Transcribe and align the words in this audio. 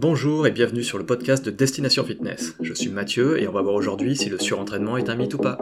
Bonjour 0.00 0.46
et 0.46 0.50
bienvenue 0.50 0.82
sur 0.82 0.96
le 0.96 1.04
podcast 1.04 1.44
de 1.44 1.50
Destination 1.50 2.04
Fitness. 2.04 2.54
Je 2.62 2.72
suis 2.72 2.88
Mathieu 2.88 3.38
et 3.38 3.46
on 3.46 3.52
va 3.52 3.60
voir 3.60 3.74
aujourd'hui 3.74 4.16
si 4.16 4.30
le 4.30 4.38
surentraînement 4.38 4.96
est 4.96 5.10
un 5.10 5.14
mythe 5.14 5.34
ou 5.34 5.36
pas. 5.36 5.58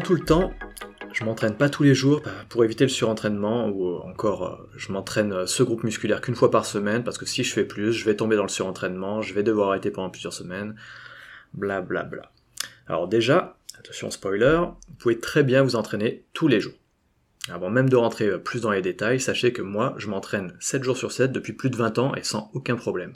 Tout 0.00 0.14
le 0.14 0.24
temps, 0.24 0.54
je 1.12 1.22
m'entraîne 1.22 1.54
pas 1.54 1.68
tous 1.68 1.82
les 1.82 1.94
jours 1.94 2.22
bah, 2.24 2.30
pour 2.48 2.64
éviter 2.64 2.84
le 2.84 2.88
surentraînement, 2.88 3.68
ou 3.68 3.98
encore 3.98 4.46
euh, 4.46 4.70
je 4.74 4.90
m'entraîne 4.90 5.32
euh, 5.32 5.46
ce 5.46 5.62
groupe 5.62 5.84
musculaire 5.84 6.22
qu'une 6.22 6.34
fois 6.34 6.50
par 6.50 6.64
semaine, 6.64 7.04
parce 7.04 7.18
que 7.18 7.26
si 7.26 7.44
je 7.44 7.52
fais 7.52 7.64
plus, 7.64 7.92
je 7.92 8.04
vais 8.06 8.16
tomber 8.16 8.34
dans 8.34 8.42
le 8.42 8.48
surentraînement, 8.48 9.20
je 9.20 9.34
vais 9.34 9.42
devoir 9.42 9.68
arrêter 9.68 9.90
pendant 9.90 10.08
plusieurs 10.08 10.32
semaines, 10.32 10.74
bla 11.52 11.82
bla 11.82 12.04
bla. 12.04 12.32
Alors 12.88 13.06
déjà, 13.06 13.58
attention 13.78 14.10
spoiler, 14.10 14.60
vous 14.88 14.94
pouvez 14.98 15.20
très 15.20 15.44
bien 15.44 15.62
vous 15.62 15.76
entraîner 15.76 16.24
tous 16.32 16.48
les 16.48 16.60
jours. 16.60 16.74
Avant 17.50 17.68
même 17.68 17.90
de 17.90 17.96
rentrer 17.96 18.28
euh, 18.28 18.38
plus 18.38 18.62
dans 18.62 18.72
les 18.72 18.82
détails, 18.82 19.20
sachez 19.20 19.52
que 19.52 19.62
moi, 19.62 19.94
je 19.98 20.08
m'entraîne 20.08 20.56
7 20.58 20.82
jours 20.82 20.96
sur 20.96 21.12
7 21.12 21.32
depuis 21.32 21.52
plus 21.52 21.70
de 21.70 21.76
20 21.76 21.98
ans 21.98 22.14
et 22.14 22.24
sans 22.24 22.50
aucun 22.54 22.76
problème. 22.76 23.12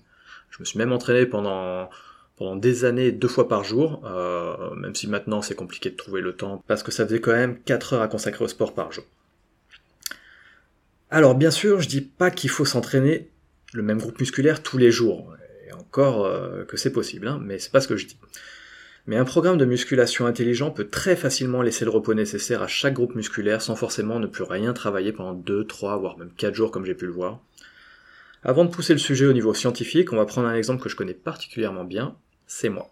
Je 0.51 0.59
me 0.61 0.65
suis 0.67 0.79
même 0.79 0.93
entraîné 0.93 1.25
pendant 1.25 1.89
pendant 2.37 2.57
des 2.57 2.85
années, 2.85 3.13
deux 3.13 3.29
fois 3.29 3.49
par 3.49 3.65
jour, 3.65 4.03
euh, 4.05 4.75
même 4.75 4.95
si 4.95 5.09
maintenant 5.09 5.43
c'est 5.43 5.55
compliqué 5.55 5.91
de 5.91 5.97
trouver 5.97 6.21
le 6.21 6.35
temps, 6.35 6.63
parce 6.67 6.83
que 6.83 6.93
ça 6.93 7.07
faisait 7.07 7.21
quand 7.21 7.33
même 7.33 7.59
4 7.65 7.95
heures 7.95 8.03
à 8.03 8.09
consacrer 8.09 8.45
au 8.45 8.49
sport 8.49 8.75
par 8.75 8.93
jour. 8.93 9.05
Alors 11.11 11.35
bien 11.35 11.51
sûr, 11.51 11.81
je 11.81 11.89
dis 11.89 12.03
pas 12.03 12.31
qu'il 12.31 12.51
faut 12.51 12.65
s'entraîner 12.65 13.31
le 13.73 13.83
même 13.83 13.99
groupe 13.99 14.21
musculaire 14.21 14.63
tous 14.63 14.77
les 14.77 14.91
jours, 14.91 15.35
et 15.67 15.73
encore 15.73 16.27
euh, 16.27 16.65
que 16.65 16.77
c'est 16.77 16.93
possible, 16.93 17.27
hein, 17.27 17.41
mais 17.43 17.59
c'est 17.59 17.73
pas 17.73 17.81
ce 17.81 17.89
que 17.89 17.97
je 17.97 18.07
dis. 18.07 18.19
Mais 19.07 19.17
un 19.17 19.25
programme 19.25 19.57
de 19.57 19.65
musculation 19.65 20.27
intelligent 20.27 20.73
peut 20.73 20.89
très 20.89 21.15
facilement 21.15 21.63
laisser 21.63 21.85
le 21.85 21.93
repos 21.93 22.13
nécessaire 22.13 22.61
à 22.61 22.67
chaque 22.67 22.95
groupe 22.95 23.15
musculaire 23.15 23.63
sans 23.63 23.77
forcément 23.77 24.19
ne 24.19 24.27
plus 24.27 24.43
rien 24.43 24.73
travailler 24.73 25.13
pendant 25.13 25.33
2, 25.33 25.65
3, 25.65 25.97
voire 25.99 26.19
même 26.19 26.33
4 26.37 26.55
jours 26.55 26.71
comme 26.73 26.85
j'ai 26.85 26.95
pu 26.95 27.07
le 27.07 27.13
voir. 27.13 27.41
Avant 28.43 28.65
de 28.65 28.71
pousser 28.71 28.93
le 28.93 28.99
sujet 28.99 29.27
au 29.27 29.33
niveau 29.33 29.55
scientifique, 29.55 30.13
on 30.13 30.17
va 30.17 30.27
prendre 30.27 30.49
un 30.49 30.55
exemple 30.55 30.83
que 30.83 30.89
je 30.89 30.97
connais 30.97 31.15
particulièrement 31.15 31.85
bien, 31.85 32.17
c'est 32.47 32.69
moi. 32.69 32.91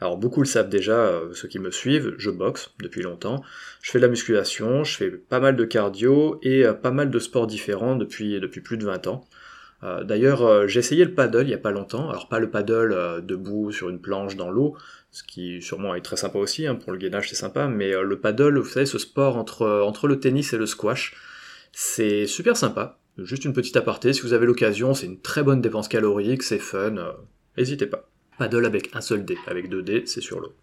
Alors 0.00 0.16
beaucoup 0.16 0.40
le 0.40 0.46
savent 0.46 0.68
déjà, 0.68 0.98
euh, 0.98 1.32
ceux 1.34 1.48
qui 1.48 1.58
me 1.58 1.70
suivent, 1.70 2.14
je 2.18 2.30
boxe 2.30 2.72
depuis 2.82 3.02
longtemps, 3.02 3.42
je 3.80 3.90
fais 3.90 3.98
de 3.98 4.02
la 4.02 4.10
musculation, 4.10 4.84
je 4.84 4.96
fais 4.96 5.10
pas 5.10 5.40
mal 5.40 5.56
de 5.56 5.64
cardio 5.64 6.38
et 6.42 6.64
euh, 6.64 6.72
pas 6.72 6.90
mal 6.90 7.10
de 7.10 7.18
sports 7.18 7.46
différents 7.46 7.96
depuis, 7.96 8.40
plus 8.62 8.76
de 8.76 8.84
20 8.84 9.06
ans. 9.06 9.26
Euh, 9.82 10.02
d'ailleurs, 10.02 10.66
j'ai 10.68 10.80
essayé 10.80 11.04
le 11.04 11.14
paddle 11.14 11.44
il 11.46 11.50
y 11.50 11.54
a 11.54 11.58
pas 11.58 11.70
longtemps, 11.70 12.10
alors 12.10 12.28
pas 12.28 12.38
le 12.38 12.50
paddle 12.50 13.24
debout 13.24 13.70
sur 13.70 13.88
une 13.88 14.00
planche 14.00 14.36
dans 14.36 14.50
l'eau, 14.50 14.76
ce 15.10 15.22
qui 15.22 15.62
sûrement 15.62 15.94
est 15.94 16.00
très 16.00 16.16
sympa 16.16 16.38
aussi, 16.38 16.66
hein, 16.66 16.74
pour 16.74 16.92
le 16.92 16.98
gainage 16.98 17.28
c'est 17.28 17.34
sympa, 17.34 17.68
mais 17.68 17.92
le 17.92 18.18
paddle, 18.18 18.58
vous 18.58 18.68
savez, 18.68 18.86
ce 18.86 18.98
sport 18.98 19.36
entre, 19.36 19.66
entre 19.66 20.08
le 20.08 20.18
tennis 20.18 20.52
et 20.52 20.58
le 20.58 20.66
squash, 20.66 21.14
c'est 21.72 22.26
super 22.26 22.56
sympa. 22.56 22.98
Juste 23.18 23.44
une 23.44 23.52
petite 23.52 23.76
aparté, 23.76 24.12
si 24.12 24.22
vous 24.22 24.32
avez 24.32 24.46
l'occasion, 24.46 24.94
c'est 24.94 25.06
une 25.06 25.20
très 25.20 25.42
bonne 25.42 25.60
dépense 25.60 25.88
calorique, 25.88 26.42
c'est 26.42 26.58
fun, 26.58 26.96
n'hésitez 27.56 27.86
pas. 27.86 28.08
Paddle 28.38 28.66
avec 28.66 28.90
un 28.94 29.00
seul 29.00 29.24
dé, 29.24 29.38
avec 29.46 29.68
deux 29.68 29.82
dés, 29.82 30.04
c'est 30.06 30.20
sur 30.20 30.40
l'eau. 30.40 30.54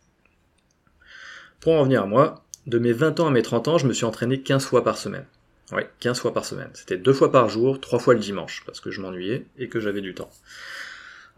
Pour 1.59 1.73
en 1.73 1.79
revenir 1.79 2.03
à 2.03 2.05
moi, 2.05 2.43
de 2.67 2.79
mes 2.79 2.91
20 2.91 3.19
ans 3.19 3.27
à 3.27 3.31
mes 3.31 3.41
30 3.41 3.67
ans, 3.67 3.77
je 3.77 3.87
me 3.87 3.93
suis 3.93 4.05
entraîné 4.05 4.41
15 4.41 4.65
fois 4.65 4.83
par 4.83 4.97
semaine. 4.97 5.25
Ouais, 5.71 5.89
15 5.99 6.19
fois 6.19 6.33
par 6.33 6.45
semaine. 6.45 6.69
C'était 6.73 6.97
deux 6.97 7.13
fois 7.13 7.31
par 7.31 7.49
jour, 7.49 7.79
trois 7.79 7.99
fois 7.99 8.13
le 8.13 8.19
dimanche, 8.19 8.63
parce 8.65 8.81
que 8.81 8.91
je 8.91 8.99
m'ennuyais 9.01 9.45
et 9.57 9.69
que 9.69 9.79
j'avais 9.79 10.01
du 10.01 10.13
temps. 10.13 10.29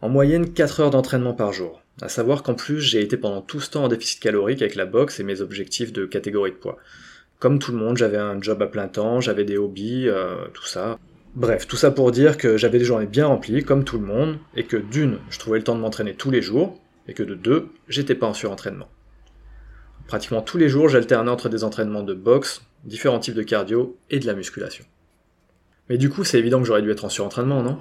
En 0.00 0.08
moyenne, 0.08 0.52
4 0.52 0.80
heures 0.80 0.90
d'entraînement 0.90 1.34
par 1.34 1.52
jour. 1.52 1.82
À 2.02 2.08
savoir 2.08 2.42
qu'en 2.42 2.54
plus, 2.54 2.80
j'ai 2.80 3.00
été 3.00 3.16
pendant 3.16 3.40
tout 3.40 3.60
ce 3.60 3.70
temps 3.70 3.84
en 3.84 3.88
déficit 3.88 4.20
calorique 4.20 4.60
avec 4.60 4.74
la 4.74 4.86
boxe 4.86 5.20
et 5.20 5.24
mes 5.24 5.40
objectifs 5.40 5.92
de 5.92 6.04
catégorie 6.04 6.50
de 6.50 6.56
poids. 6.56 6.78
Comme 7.38 7.58
tout 7.58 7.72
le 7.72 7.78
monde, 7.78 7.96
j'avais 7.96 8.16
un 8.16 8.40
job 8.40 8.60
à 8.62 8.66
plein 8.66 8.88
temps, 8.88 9.20
j'avais 9.20 9.44
des 9.44 9.56
hobbies, 9.56 10.08
euh, 10.08 10.46
tout 10.52 10.66
ça. 10.66 10.98
Bref, 11.34 11.66
tout 11.66 11.76
ça 11.76 11.90
pour 11.90 12.12
dire 12.12 12.38
que 12.38 12.56
j'avais 12.56 12.78
des 12.78 12.84
journées 12.84 13.06
bien 13.06 13.26
remplies, 13.26 13.64
comme 13.64 13.82
tout 13.82 13.98
le 13.98 14.06
monde, 14.06 14.38
et 14.54 14.64
que 14.64 14.76
d'une, 14.76 15.18
je 15.30 15.38
trouvais 15.40 15.58
le 15.58 15.64
temps 15.64 15.74
de 15.74 15.80
m'entraîner 15.80 16.14
tous 16.14 16.30
les 16.30 16.42
jours, 16.42 16.78
et 17.08 17.12
que 17.12 17.24
de 17.24 17.34
deux, 17.34 17.70
j'étais 17.88 18.14
pas 18.14 18.28
en 18.28 18.34
surentraînement. 18.34 18.88
Pratiquement 20.06 20.42
tous 20.42 20.58
les 20.58 20.68
jours, 20.68 20.88
j'alternais 20.88 21.30
entre 21.30 21.48
des 21.48 21.64
entraînements 21.64 22.04
de 22.04 22.14
boxe, 22.14 22.62
différents 22.84 23.18
types 23.18 23.34
de 23.34 23.42
cardio 23.42 23.96
et 24.10 24.20
de 24.20 24.26
la 24.26 24.34
musculation. 24.34 24.84
Mais 25.88 25.98
du 25.98 26.08
coup, 26.08 26.22
c'est 26.22 26.38
évident 26.38 26.60
que 26.60 26.66
j'aurais 26.66 26.82
dû 26.82 26.90
être 26.90 27.04
en 27.04 27.08
surentraînement, 27.08 27.62
non? 27.62 27.78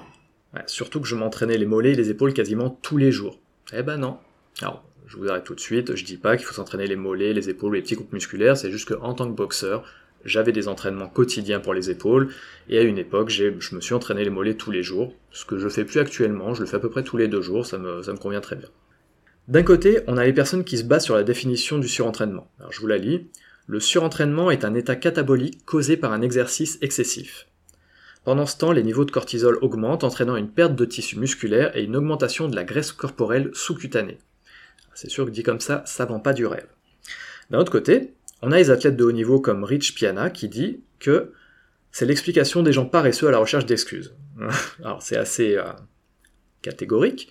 Surtout 0.65 0.99
que 0.99 1.07
je 1.07 1.15
m'entraînais 1.15 1.57
les 1.57 1.65
mollets 1.65 1.91
et 1.91 1.95
les 1.95 2.09
épaules 2.09 2.33
quasiment 2.33 2.71
tous 2.81 2.97
les 2.97 3.11
jours. 3.11 3.39
Eh 3.71 3.83
ben 3.83 3.97
non. 3.97 4.17
Alors, 4.61 4.83
je 5.05 5.17
vous 5.17 5.29
arrête 5.29 5.43
tout 5.43 5.55
de 5.55 5.59
suite, 5.59 5.95
je 5.95 6.05
dis 6.05 6.17
pas 6.17 6.37
qu'il 6.37 6.45
faut 6.45 6.53
s'entraîner 6.53 6.87
les 6.87 6.95
mollets, 6.95 7.33
les 7.33 7.49
épaules, 7.49 7.75
les 7.75 7.81
petits 7.81 7.95
groupes 7.95 8.13
musculaires, 8.13 8.57
c'est 8.57 8.71
juste 8.71 8.93
qu'en 8.93 9.13
tant 9.13 9.27
que 9.27 9.35
boxeur, 9.35 9.83
j'avais 10.25 10.51
des 10.51 10.67
entraînements 10.67 11.07
quotidiens 11.07 11.59
pour 11.59 11.73
les 11.73 11.89
épaules, 11.89 12.29
et 12.69 12.77
à 12.77 12.81
une 12.81 12.97
époque, 12.97 13.29
je 13.29 13.75
me 13.75 13.81
suis 13.81 13.93
entraîné 13.93 14.23
les 14.23 14.29
mollets 14.29 14.55
tous 14.55 14.71
les 14.71 14.83
jours, 14.83 15.13
ce 15.31 15.45
que 15.45 15.57
je 15.57 15.67
fais 15.67 15.83
plus 15.83 15.99
actuellement, 15.99 16.53
je 16.53 16.61
le 16.61 16.67
fais 16.67 16.77
à 16.77 16.79
peu 16.79 16.89
près 16.89 17.03
tous 17.03 17.17
les 17.17 17.27
deux 17.27 17.41
jours, 17.41 17.65
ça 17.65 17.77
me, 17.77 18.17
convient 18.17 18.41
très 18.41 18.55
bien. 18.55 18.69
D'un 19.47 19.63
côté, 19.63 19.99
on 20.07 20.17
a 20.17 20.23
les 20.23 20.33
personnes 20.33 20.63
qui 20.63 20.77
se 20.77 20.83
basent 20.83 21.03
sur 21.03 21.15
la 21.15 21.23
définition 21.23 21.77
du 21.77 21.89
surentraînement. 21.89 22.49
Je 22.69 22.79
vous 22.79 22.87
la 22.87 22.97
lis. 22.97 23.27
Le 23.67 23.79
surentraînement 23.79 24.51
est 24.51 24.63
un 24.63 24.73
état 24.73 24.95
catabolique 24.95 25.65
causé 25.65 25.97
par 25.97 26.13
un 26.13 26.21
exercice 26.21 26.77
excessif. 26.81 27.47
Pendant 28.23 28.45
ce 28.45 28.57
temps, 28.57 28.71
les 28.71 28.83
niveaux 28.83 29.03
de 29.03 29.11
cortisol 29.11 29.57
augmentent, 29.61 30.05
entraînant 30.05 30.37
une 30.37 30.49
perte 30.49 30.75
de 30.75 30.85
tissu 30.85 31.19
musculaire 31.19 31.75
et 31.75 31.83
une 31.83 31.97
augmentation 31.97 32.47
de 32.47 32.55
la 32.55 32.63
graisse 32.63 32.93
corporelle 32.93 33.49
sous-cutanée. 33.53 34.17
C'est 34.93 35.09
sûr 35.09 35.25
que 35.25 35.31
dit 35.31 35.43
comme 35.43 35.59
ça, 35.59 35.83
ça 35.85 36.05
vend 36.05 36.21
pas 36.21 36.33
du 36.33 36.45
rêve. 36.45 36.67
D'un 37.49 37.59
autre 37.59 37.71
côté, 37.71 38.13
on 38.43 38.51
a 38.51 38.57
les 38.57 38.69
athlètes 38.69 38.97
de 38.97 39.05
haut 39.05 39.11
niveau 39.11 39.39
comme 39.39 39.63
Rich 39.63 39.95
Piana 39.95 40.29
qui 40.29 40.49
dit 40.49 40.81
que 40.99 41.31
c'est 41.91 42.05
l'explication 42.05 42.61
des 42.61 42.73
gens 42.73 42.85
paresseux 42.85 43.27
à 43.27 43.31
la 43.31 43.37
recherche 43.37 43.65
d'excuses. 43.65 44.13
Alors 44.83 45.01
c'est 45.01 45.15
assez 45.15 45.55
euh, 45.55 45.63
catégorique. 46.61 47.29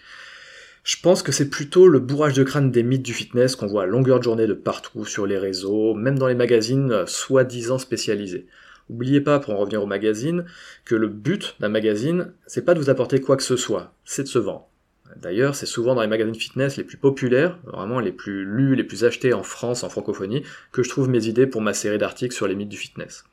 Je 0.84 0.96
pense 1.00 1.22
que 1.22 1.30
c'est 1.30 1.50
plutôt 1.50 1.86
le 1.86 2.00
bourrage 2.00 2.32
de 2.32 2.42
crâne 2.42 2.72
des 2.72 2.82
mythes 2.82 3.02
du 3.02 3.12
fitness 3.12 3.54
qu'on 3.54 3.66
voit 3.66 3.84
à 3.84 3.86
longueur 3.86 4.18
de 4.18 4.24
journée 4.24 4.46
de 4.46 4.54
partout 4.54 5.04
sur 5.04 5.26
les 5.26 5.38
réseaux, 5.38 5.94
même 5.94 6.18
dans 6.18 6.26
les 6.28 6.34
magazines 6.34 6.90
euh, 6.90 7.06
soi-disant 7.06 7.78
spécialisés. 7.78 8.46
Oubliez 8.88 9.20
pas, 9.20 9.38
pour 9.38 9.54
en 9.54 9.58
revenir 9.58 9.82
au 9.82 9.86
magazine, 9.86 10.46
que 10.84 10.94
le 10.94 11.08
but 11.08 11.56
d'un 11.60 11.68
magazine, 11.68 12.32
c'est 12.46 12.64
pas 12.64 12.74
de 12.74 12.80
vous 12.80 12.90
apporter 12.90 13.20
quoi 13.20 13.36
que 13.36 13.42
ce 13.42 13.56
soit, 13.56 13.94
c'est 14.04 14.24
de 14.24 14.28
se 14.28 14.38
vendre. 14.38 14.68
D'ailleurs, 15.16 15.54
c'est 15.54 15.66
souvent 15.66 15.94
dans 15.94 16.02
les 16.02 16.08
magazines 16.08 16.34
fitness 16.34 16.76
les 16.76 16.84
plus 16.84 16.96
populaires, 16.96 17.58
vraiment 17.64 18.00
les 18.00 18.12
plus 18.12 18.44
lus, 18.44 18.74
les 18.74 18.84
plus 18.84 19.04
achetés 19.04 19.32
en 19.32 19.42
France, 19.42 19.84
en 19.84 19.88
francophonie, 19.88 20.42
que 20.72 20.82
je 20.82 20.88
trouve 20.88 21.08
mes 21.08 21.26
idées 21.26 21.46
pour 21.46 21.60
ma 21.60 21.74
série 21.74 21.98
d'articles 21.98 22.34
sur 22.34 22.46
les 22.46 22.54
mythes 22.54 22.68
du 22.68 22.76
fitness. 22.76 23.24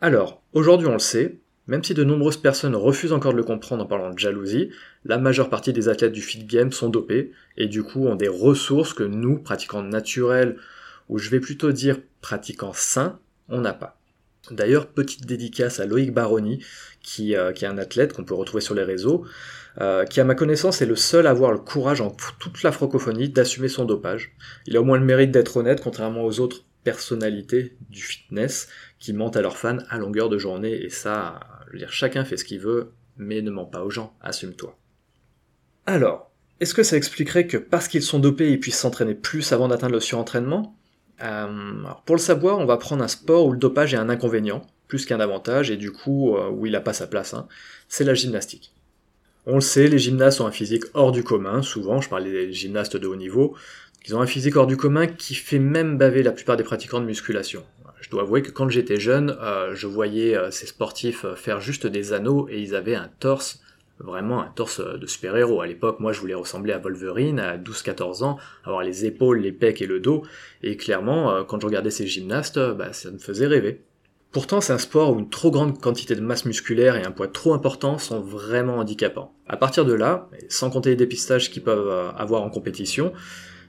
Alors, 0.00 0.42
aujourd'hui 0.52 0.86
on 0.86 0.94
le 0.94 0.98
sait, 0.98 1.38
même 1.66 1.84
si 1.84 1.94
de 1.94 2.04
nombreuses 2.04 2.36
personnes 2.36 2.74
refusent 2.74 3.12
encore 3.12 3.32
de 3.32 3.36
le 3.36 3.44
comprendre 3.44 3.84
en 3.84 3.86
parlant 3.86 4.10
de 4.10 4.18
jalousie, 4.18 4.70
la 5.04 5.18
majeure 5.18 5.50
partie 5.50 5.72
des 5.72 5.88
athlètes 5.88 6.12
du 6.12 6.22
fit 6.22 6.44
game 6.44 6.72
sont 6.72 6.88
dopés, 6.88 7.32
et 7.56 7.66
du 7.66 7.82
coup 7.82 8.06
ont 8.06 8.16
des 8.16 8.28
ressources 8.28 8.92
que 8.92 9.04
nous, 9.04 9.38
pratiquants 9.38 9.82
naturels, 9.82 10.56
ou 11.08 11.18
je 11.18 11.30
vais 11.30 11.40
plutôt 11.40 11.72
dire 11.72 11.98
pratiquants 12.20 12.72
sains, 12.74 13.18
on 13.48 13.60
n'a 13.60 13.72
pas. 13.72 13.98
D'ailleurs, 14.50 14.88
petite 14.88 15.26
dédicace 15.26 15.80
à 15.80 15.86
Loïc 15.86 16.12
Baroni, 16.12 16.64
qui, 17.02 17.36
euh, 17.36 17.52
qui 17.52 17.64
est 17.64 17.68
un 17.68 17.78
athlète 17.78 18.14
qu'on 18.14 18.24
peut 18.24 18.34
retrouver 18.34 18.62
sur 18.62 18.74
les 18.74 18.82
réseaux, 18.82 19.24
euh, 19.80 20.04
qui 20.04 20.20
à 20.20 20.24
ma 20.24 20.34
connaissance 20.34 20.82
est 20.82 20.86
le 20.86 20.96
seul 20.96 21.26
à 21.26 21.30
avoir 21.30 21.52
le 21.52 21.58
courage 21.58 22.00
en 22.00 22.10
toute 22.10 22.62
la 22.62 22.72
francophonie 22.72 23.28
d'assumer 23.28 23.68
son 23.68 23.84
dopage. 23.84 24.32
Il 24.66 24.76
a 24.76 24.80
au 24.80 24.84
moins 24.84 24.98
le 24.98 25.04
mérite 25.04 25.30
d'être 25.30 25.56
honnête, 25.56 25.80
contrairement 25.80 26.24
aux 26.24 26.40
autres 26.40 26.64
personnalités 26.82 27.76
du 27.88 28.02
fitness 28.02 28.68
qui 28.98 29.12
mentent 29.12 29.36
à 29.36 29.42
leurs 29.42 29.56
fans 29.56 29.78
à 29.88 29.98
longueur 29.98 30.28
de 30.28 30.38
journée, 30.38 30.82
et 30.84 30.90
ça, 30.90 31.40
je 31.66 31.72
veux 31.72 31.78
dire, 31.78 31.92
chacun 31.92 32.24
fait 32.24 32.36
ce 32.36 32.44
qu'il 32.44 32.60
veut, 32.60 32.92
mais 33.16 33.42
ne 33.42 33.50
ment 33.50 33.66
pas 33.66 33.84
aux 33.84 33.90
gens, 33.90 34.14
assume-toi. 34.20 34.76
Alors, 35.86 36.30
est-ce 36.60 36.74
que 36.74 36.82
ça 36.82 36.96
expliquerait 36.96 37.46
que 37.46 37.56
parce 37.56 37.88
qu'ils 37.88 38.02
sont 38.02 38.18
dopés, 38.18 38.52
ils 38.52 38.60
puissent 38.60 38.78
s'entraîner 38.78 39.14
plus 39.14 39.52
avant 39.52 39.68
d'atteindre 39.68 39.94
le 39.94 40.00
surentraînement? 40.00 40.76
Euh, 41.22 41.82
Pour 42.06 42.16
le 42.16 42.20
savoir, 42.20 42.58
on 42.58 42.66
va 42.66 42.76
prendre 42.76 43.02
un 43.02 43.08
sport 43.08 43.46
où 43.46 43.52
le 43.52 43.58
dopage 43.58 43.94
est 43.94 43.98
un 43.98 44.08
inconvénient, 44.08 44.66
plus 44.88 45.06
qu'un 45.06 45.20
avantage, 45.20 45.70
et 45.70 45.76
du 45.76 45.92
coup, 45.92 46.36
euh, 46.36 46.50
où 46.50 46.66
il 46.66 46.72
n'a 46.72 46.80
pas 46.80 46.92
sa 46.92 47.06
place, 47.06 47.34
hein, 47.34 47.46
c'est 47.88 48.04
la 48.04 48.14
gymnastique. 48.14 48.74
On 49.46 49.54
le 49.56 49.60
sait, 49.60 49.88
les 49.88 49.98
gymnastes 49.98 50.40
ont 50.40 50.46
un 50.46 50.52
physique 50.52 50.84
hors 50.94 51.12
du 51.12 51.24
commun, 51.24 51.62
souvent, 51.62 52.00
je 52.00 52.08
parle 52.08 52.24
des 52.24 52.52
gymnastes 52.52 52.96
de 52.96 53.06
haut 53.06 53.16
niveau, 53.16 53.54
ils 54.06 54.14
ont 54.14 54.20
un 54.20 54.26
physique 54.26 54.56
hors 54.56 54.66
du 54.66 54.76
commun 54.76 55.06
qui 55.06 55.34
fait 55.34 55.58
même 55.58 55.98
baver 55.98 56.22
la 56.22 56.32
plupart 56.32 56.56
des 56.56 56.64
pratiquants 56.64 57.00
de 57.00 57.06
musculation. 57.06 57.64
Je 58.00 58.08
dois 58.08 58.22
avouer 58.22 58.42
que 58.42 58.50
quand 58.50 58.68
j'étais 58.68 58.98
jeune, 58.98 59.36
euh, 59.42 59.74
je 59.74 59.86
voyais 59.86 60.34
euh, 60.34 60.50
ces 60.50 60.66
sportifs 60.66 61.26
faire 61.36 61.60
juste 61.60 61.86
des 61.86 62.12
anneaux 62.12 62.48
et 62.50 62.60
ils 62.60 62.74
avaient 62.74 62.94
un 62.94 63.10
torse 63.18 63.60
vraiment 64.00 64.40
un 64.40 64.48
torse 64.48 64.80
de 64.80 65.06
super-héros. 65.06 65.60
À 65.60 65.66
l'époque, 65.66 66.00
moi, 66.00 66.12
je 66.12 66.20
voulais 66.20 66.34
ressembler 66.34 66.72
à 66.72 66.78
Wolverine 66.78 67.38
à 67.38 67.58
12-14 67.58 68.24
ans, 68.24 68.38
avoir 68.64 68.82
les 68.82 69.04
épaules, 69.04 69.40
les 69.40 69.52
pecs 69.52 69.82
et 69.82 69.86
le 69.86 70.00
dos, 70.00 70.22
et 70.62 70.76
clairement, 70.76 71.32
euh, 71.32 71.44
quand 71.44 71.60
je 71.60 71.66
regardais 71.66 71.90
ces 71.90 72.06
gymnastes, 72.06 72.58
bah, 72.58 72.92
ça 72.92 73.10
me 73.10 73.18
faisait 73.18 73.46
rêver. 73.46 73.82
Pourtant, 74.32 74.60
c'est 74.60 74.72
un 74.72 74.78
sport 74.78 75.12
où 75.12 75.18
une 75.18 75.28
trop 75.28 75.50
grande 75.50 75.80
quantité 75.80 76.14
de 76.14 76.20
masse 76.20 76.44
musculaire 76.44 76.94
et 76.94 77.04
un 77.04 77.10
poids 77.10 77.26
trop 77.26 77.52
important 77.52 77.98
sont 77.98 78.20
vraiment 78.20 78.76
handicapants. 78.76 79.34
À 79.48 79.56
partir 79.56 79.84
de 79.84 79.92
là, 79.92 80.30
sans 80.48 80.70
compter 80.70 80.90
les 80.90 80.96
dépistages 80.96 81.50
qu'ils 81.50 81.64
peuvent 81.64 81.88
euh, 81.88 82.12
avoir 82.12 82.42
en 82.42 82.50
compétition, 82.50 83.12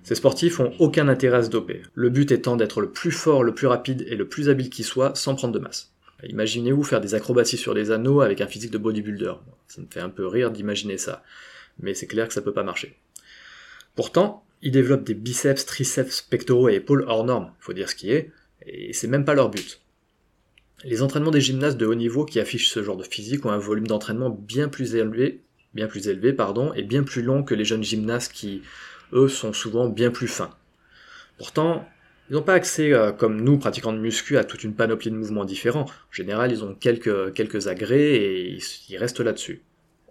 ces 0.04 0.14
sportifs 0.14 0.60
ont 0.60 0.72
aucun 0.78 1.08
intérêt 1.08 1.38
à 1.38 1.44
se 1.44 1.50
doper. 1.50 1.82
Le 1.96 2.12
but 2.12 2.32
étant 2.32 2.58
d'être 2.58 2.80
le 2.80 2.92
plus 2.92 3.12
fort, 3.12 3.44
le 3.44 3.56
plus 3.56 3.66
rapide 3.66 4.06
et 4.08 4.16
le 4.16 4.28
plus 4.28 4.50
habile 4.50 4.70
qui 4.70 4.84
soit 4.84 5.16
sans 5.16 5.34
prendre 5.34 5.54
de 5.54 5.60
masse. 5.60 5.94
Imaginez-vous 6.24 6.84
faire 6.84 7.02
des 7.02 7.16
acrobaties 7.16 7.58
sur 7.58 7.74
des 7.74 7.90
anneaux 7.90 8.22
avec 8.22 8.42
un 8.42 8.48
physique 8.48 8.72
de 8.72 8.78
bodybuilder. 8.78 9.34
Ça 9.68 9.82
me 9.82 9.88
fait 9.90 10.00
un 10.00 10.10
peu 10.10 10.28
rire 10.28 10.52
d'imaginer 10.52 11.00
ça. 11.00 11.24
Mais 11.80 11.96
c'est 11.96 12.06
clair 12.06 12.28
que 12.28 12.34
ça 12.36 12.42
peut 12.42 12.54
pas 12.54 12.62
marcher. 12.62 12.96
Pourtant, 13.96 14.44
ils 14.62 14.72
développent 14.72 15.04
des 15.04 15.16
biceps, 15.16 15.66
triceps, 15.66 16.22
pectoraux 16.22 16.70
et 16.70 16.76
épaules 16.76 17.06
hors 17.08 17.24
normes, 17.24 17.52
faut 17.60 17.74
dire 17.74 17.90
ce 17.90 17.96
qui 17.96 18.12
est, 18.12 18.32
et 18.68 18.94
c'est 18.94 19.08
même 19.08 19.26
pas 19.26 19.34
leur 19.34 19.50
but. 19.50 19.82
Les 20.84 21.04
entraînements 21.04 21.32
des 21.32 21.42
gymnastes 21.42 21.78
de 21.78 21.86
haut 21.86 21.96
niveau 21.96 22.26
qui 22.26 22.40
affichent 22.40 22.70
ce 22.70 22.82
genre 22.82 22.98
de 22.98 23.04
physique 23.04 23.46
ont 23.46 23.52
un 23.52 23.60
volume 23.60 23.86
d'entraînement 23.86 24.32
bien 24.32 24.68
plus 24.68 24.96
élevé, 24.96 25.42
bien 25.76 25.88
plus 25.88 26.08
élevé, 26.08 26.34
pardon, 26.34 26.74
et 26.74 26.82
bien 26.82 27.04
plus 27.04 27.22
long 27.22 27.44
que 27.44 27.54
les 27.54 27.66
jeunes 27.66 27.84
gymnastes 27.84 28.34
qui, 28.34 28.64
eux, 29.14 29.28
sont 29.28 29.54
souvent 29.54 29.88
bien 29.90 30.10
plus 30.10 30.28
fins. 30.28 30.50
Pourtant, 31.38 31.88
ils 32.30 32.34
n'ont 32.34 32.42
pas 32.42 32.56
accès, 32.56 32.94
euh, 32.94 33.12
comme 33.12 33.42
nous, 33.42 33.60
pratiquants 33.60 33.94
de 33.94 34.00
muscu, 34.00 34.38
à 34.38 34.44
toute 34.44 34.64
une 34.64 34.74
panoplie 34.74 35.12
de 35.12 35.16
mouvements 35.16 35.46
différents. 35.46 35.84
En 35.84 36.12
général, 36.12 36.52
ils 36.52 36.64
ont 36.64 36.74
quelques, 36.74 37.34
quelques 37.34 37.68
agrès 37.68 38.16
et 38.16 38.58
ils, 38.90 38.98
restent 38.98 39.20
là-dessus. 39.20 39.62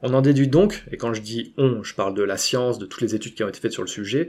On 0.03 0.15
en 0.15 0.23
déduit 0.23 0.49
donc, 0.49 0.85
et 0.93 0.97
quand 0.97 1.13
je 1.13 1.21
dis 1.21 1.53
on, 1.57 1.83
je 1.83 1.95
parle 1.95 2.15
de 2.15 2.23
la 2.23 2.37
science, 2.37 2.79
de 2.79 2.87
toutes 2.87 3.03
les 3.03 3.15
études 3.17 3.35
qui 3.35 3.43
ont 3.43 3.49
été 3.49 3.59
faites 3.59 3.73
sur 3.73 3.83
le 3.83 3.89
sujet, 3.89 4.29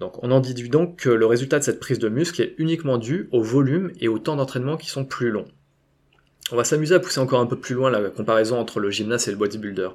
donc 0.00 0.22
on 0.24 0.30
en 0.30 0.40
déduit 0.40 0.70
donc 0.70 0.96
que 0.96 1.10
le 1.10 1.26
résultat 1.26 1.58
de 1.58 1.64
cette 1.64 1.78
prise 1.78 1.98
de 1.98 2.08
muscle 2.08 2.40
est 2.40 2.54
uniquement 2.58 2.98
dû 2.98 3.28
au 3.32 3.42
volume 3.42 3.92
et 4.00 4.08
au 4.08 4.18
temps 4.18 4.36
d'entraînement 4.36 4.76
qui 4.76 4.88
sont 4.88 5.04
plus 5.04 5.30
longs. 5.30 5.46
On 6.52 6.56
va 6.56 6.64
s'amuser 6.64 6.94
à 6.94 7.00
pousser 7.00 7.20
encore 7.20 7.40
un 7.40 7.46
peu 7.46 7.58
plus 7.58 7.74
loin 7.74 7.90
la 7.90 8.10
comparaison 8.10 8.58
entre 8.58 8.80
le 8.80 8.90
gymnase 8.90 9.28
et 9.28 9.30
le 9.30 9.36
bodybuilder. 9.36 9.88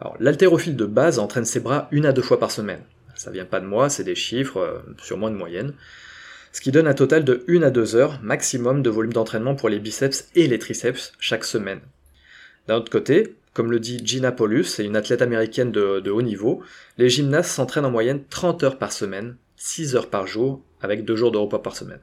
Alors, 0.00 0.16
l'haltérophile 0.20 0.76
de 0.76 0.84
base 0.84 1.18
entraîne 1.18 1.44
ses 1.44 1.60
bras 1.60 1.88
une 1.90 2.06
à 2.06 2.12
deux 2.12 2.22
fois 2.22 2.38
par 2.38 2.50
semaine. 2.50 2.80
Ça 3.14 3.30
vient 3.30 3.44
pas 3.44 3.60
de 3.60 3.66
moi, 3.66 3.88
c'est 3.88 4.04
des 4.04 4.16
chiffres, 4.16 4.58
euh, 4.58 4.78
sûrement 4.98 5.30
de 5.30 5.36
moyenne 5.36 5.74
ce 6.54 6.60
qui 6.60 6.70
donne 6.70 6.86
un 6.86 6.94
total 6.94 7.24
de 7.24 7.44
1 7.48 7.62
à 7.62 7.70
2 7.70 7.96
heures 7.96 8.20
maximum 8.22 8.80
de 8.80 8.88
volume 8.88 9.12
d'entraînement 9.12 9.56
pour 9.56 9.68
les 9.68 9.80
biceps 9.80 10.28
et 10.36 10.46
les 10.46 10.60
triceps 10.60 11.12
chaque 11.18 11.44
semaine. 11.44 11.80
D'un 12.68 12.76
autre 12.76 12.92
côté, 12.92 13.34
comme 13.54 13.72
le 13.72 13.80
dit 13.80 14.00
Gina 14.04 14.30
Paulus, 14.30 14.62
c'est 14.62 14.84
une 14.84 14.94
athlète 14.94 15.20
américaine 15.20 15.72
de, 15.72 16.08
haut 16.08 16.22
niveau, 16.22 16.62
les 16.96 17.10
gymnastes 17.10 17.50
s'entraînent 17.50 17.86
en 17.86 17.90
moyenne 17.90 18.22
30 18.30 18.62
heures 18.62 18.78
par 18.78 18.92
semaine, 18.92 19.36
6 19.56 19.96
heures 19.96 20.08
par 20.08 20.28
jour, 20.28 20.62
avec 20.80 21.04
2 21.04 21.16
jours 21.16 21.32
de 21.32 21.38
repas 21.38 21.58
par 21.58 21.74
semaine. 21.74 22.00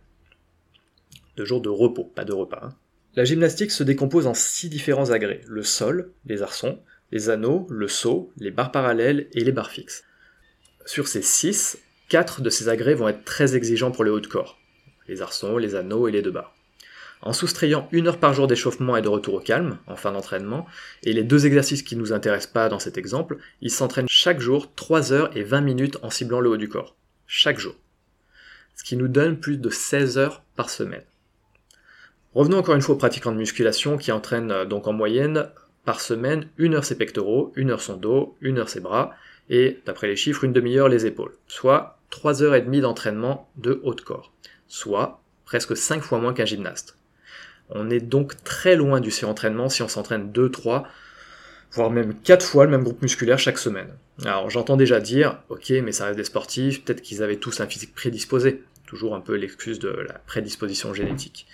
2 1.37 1.45
jours 1.45 1.61
de 1.61 1.69
repos, 1.69 2.03
pas 2.03 2.25
de 2.25 2.33
repas. 2.33 2.59
Hein. 2.61 2.75
La 3.15 3.25
gymnastique 3.25 3.71
se 3.71 3.83
décompose 3.83 4.27
en 4.27 4.33
6 4.33 4.69
différents 4.69 5.11
agrès, 5.11 5.41
le 5.47 5.63
sol, 5.63 6.11
les 6.25 6.41
arçons, 6.41 6.79
les 7.11 7.29
anneaux, 7.29 7.67
le 7.69 7.87
saut, 7.87 8.31
les 8.37 8.51
barres 8.51 8.71
parallèles 8.71 9.27
et 9.33 9.43
les 9.43 9.51
barres 9.51 9.71
fixes. 9.71 10.03
Sur 10.85 11.07
ces 11.07 11.21
6, 11.21 11.77
Quatre 12.11 12.41
de 12.41 12.49
ces 12.49 12.67
agrès 12.67 12.93
vont 12.93 13.07
être 13.07 13.23
très 13.23 13.55
exigeants 13.55 13.91
pour 13.91 14.03
le 14.03 14.11
haut 14.11 14.19
de 14.19 14.27
corps, 14.27 14.59
les 15.07 15.21
arçons, 15.21 15.57
les 15.57 15.75
anneaux 15.75 16.09
et 16.09 16.11
les 16.11 16.21
deux 16.21 16.29
barres. 16.31 16.53
En 17.21 17.31
soustrayant 17.31 17.87
une 17.93 18.09
heure 18.09 18.19
par 18.19 18.33
jour 18.33 18.47
d'échauffement 18.47 18.97
et 18.97 19.01
de 19.01 19.07
retour 19.07 19.35
au 19.35 19.39
calme, 19.39 19.77
en 19.87 19.95
fin 19.95 20.11
d'entraînement, 20.11 20.65
et 21.03 21.13
les 21.13 21.23
deux 21.23 21.45
exercices 21.45 21.83
qui 21.83 21.95
ne 21.95 22.01
nous 22.01 22.11
intéressent 22.11 22.51
pas 22.51 22.67
dans 22.67 22.79
cet 22.79 22.97
exemple, 22.97 23.37
ils 23.61 23.71
s'entraînent 23.71 24.09
chaque 24.09 24.41
jour 24.41 24.75
3 24.75 25.13
heures 25.13 25.37
et 25.37 25.43
20 25.43 25.61
minutes 25.61 25.99
en 26.01 26.09
ciblant 26.09 26.41
le 26.41 26.49
haut 26.49 26.57
du 26.57 26.67
corps. 26.67 26.97
Chaque 27.27 27.59
jour. 27.59 27.75
Ce 28.75 28.83
qui 28.83 28.97
nous 28.97 29.07
donne 29.07 29.39
plus 29.39 29.55
de 29.55 29.69
16 29.69 30.17
heures 30.17 30.43
par 30.57 30.69
semaine. 30.69 31.05
Revenons 32.33 32.59
encore 32.59 32.75
une 32.75 32.81
fois 32.81 32.95
aux 32.95 32.97
pratiquants 32.97 33.33
de 33.33 33.37
musculation 33.37 33.97
qui 33.97 34.11
entraînent 34.11 34.51
euh, 34.51 34.65
donc 34.65 34.87
en 34.87 34.93
moyenne 34.93 35.49
par 35.83 35.99
semaine 35.99 36.47
une 36.57 36.75
heure 36.75 36.85
ses 36.85 36.97
pectoraux, 36.97 37.51
une 37.55 37.71
heure 37.71 37.81
son 37.81 37.97
dos, 37.97 38.37
une 38.39 38.59
heure 38.59 38.69
ses 38.69 38.79
bras, 38.79 39.13
et 39.49 39.79
d'après 39.85 40.07
les 40.07 40.15
chiffres, 40.15 40.43
une 40.43 40.53
demi-heure 40.53 40.87
les 40.87 41.05
épaules. 41.05 41.33
Soit 41.47 41.99
3h30 42.11 42.81
d'entraînement 42.81 43.49
de 43.57 43.81
haut 43.83 43.93
de 43.93 44.01
corps, 44.01 44.31
soit 44.67 45.21
presque 45.45 45.75
5 45.75 46.01
fois 46.01 46.19
moins 46.19 46.33
qu'un 46.33 46.45
gymnaste. 46.45 46.97
On 47.69 47.89
est 47.89 47.99
donc 47.99 48.41
très 48.43 48.75
loin 48.75 49.01
du 49.01 49.11
surentraînement 49.11 49.69
si 49.69 49.81
on 49.81 49.87
s'entraîne 49.87 50.31
2, 50.31 50.51
3, 50.51 50.87
voire 51.71 51.89
même 51.89 52.13
4 52.13 52.45
fois 52.45 52.65
le 52.65 52.71
même 52.71 52.83
groupe 52.83 53.01
musculaire 53.01 53.39
chaque 53.39 53.57
semaine. 53.57 53.93
Alors 54.23 54.49
j'entends 54.49 54.77
déjà 54.77 55.01
dire, 55.01 55.39
ok, 55.49 55.69
mais 55.83 55.91
ça 55.91 56.05
reste 56.05 56.17
des 56.17 56.23
sportifs, 56.23 56.85
peut-être 56.85 57.01
qu'ils 57.01 57.23
avaient 57.23 57.37
tous 57.37 57.59
un 57.59 57.67
physique 57.67 57.95
prédisposé. 57.95 58.63
Toujours 58.85 59.15
un 59.15 59.21
peu 59.21 59.35
l'excuse 59.35 59.79
de 59.79 59.89
la 59.89 60.13
prédisposition 60.13 60.93
génétique. 60.93 61.47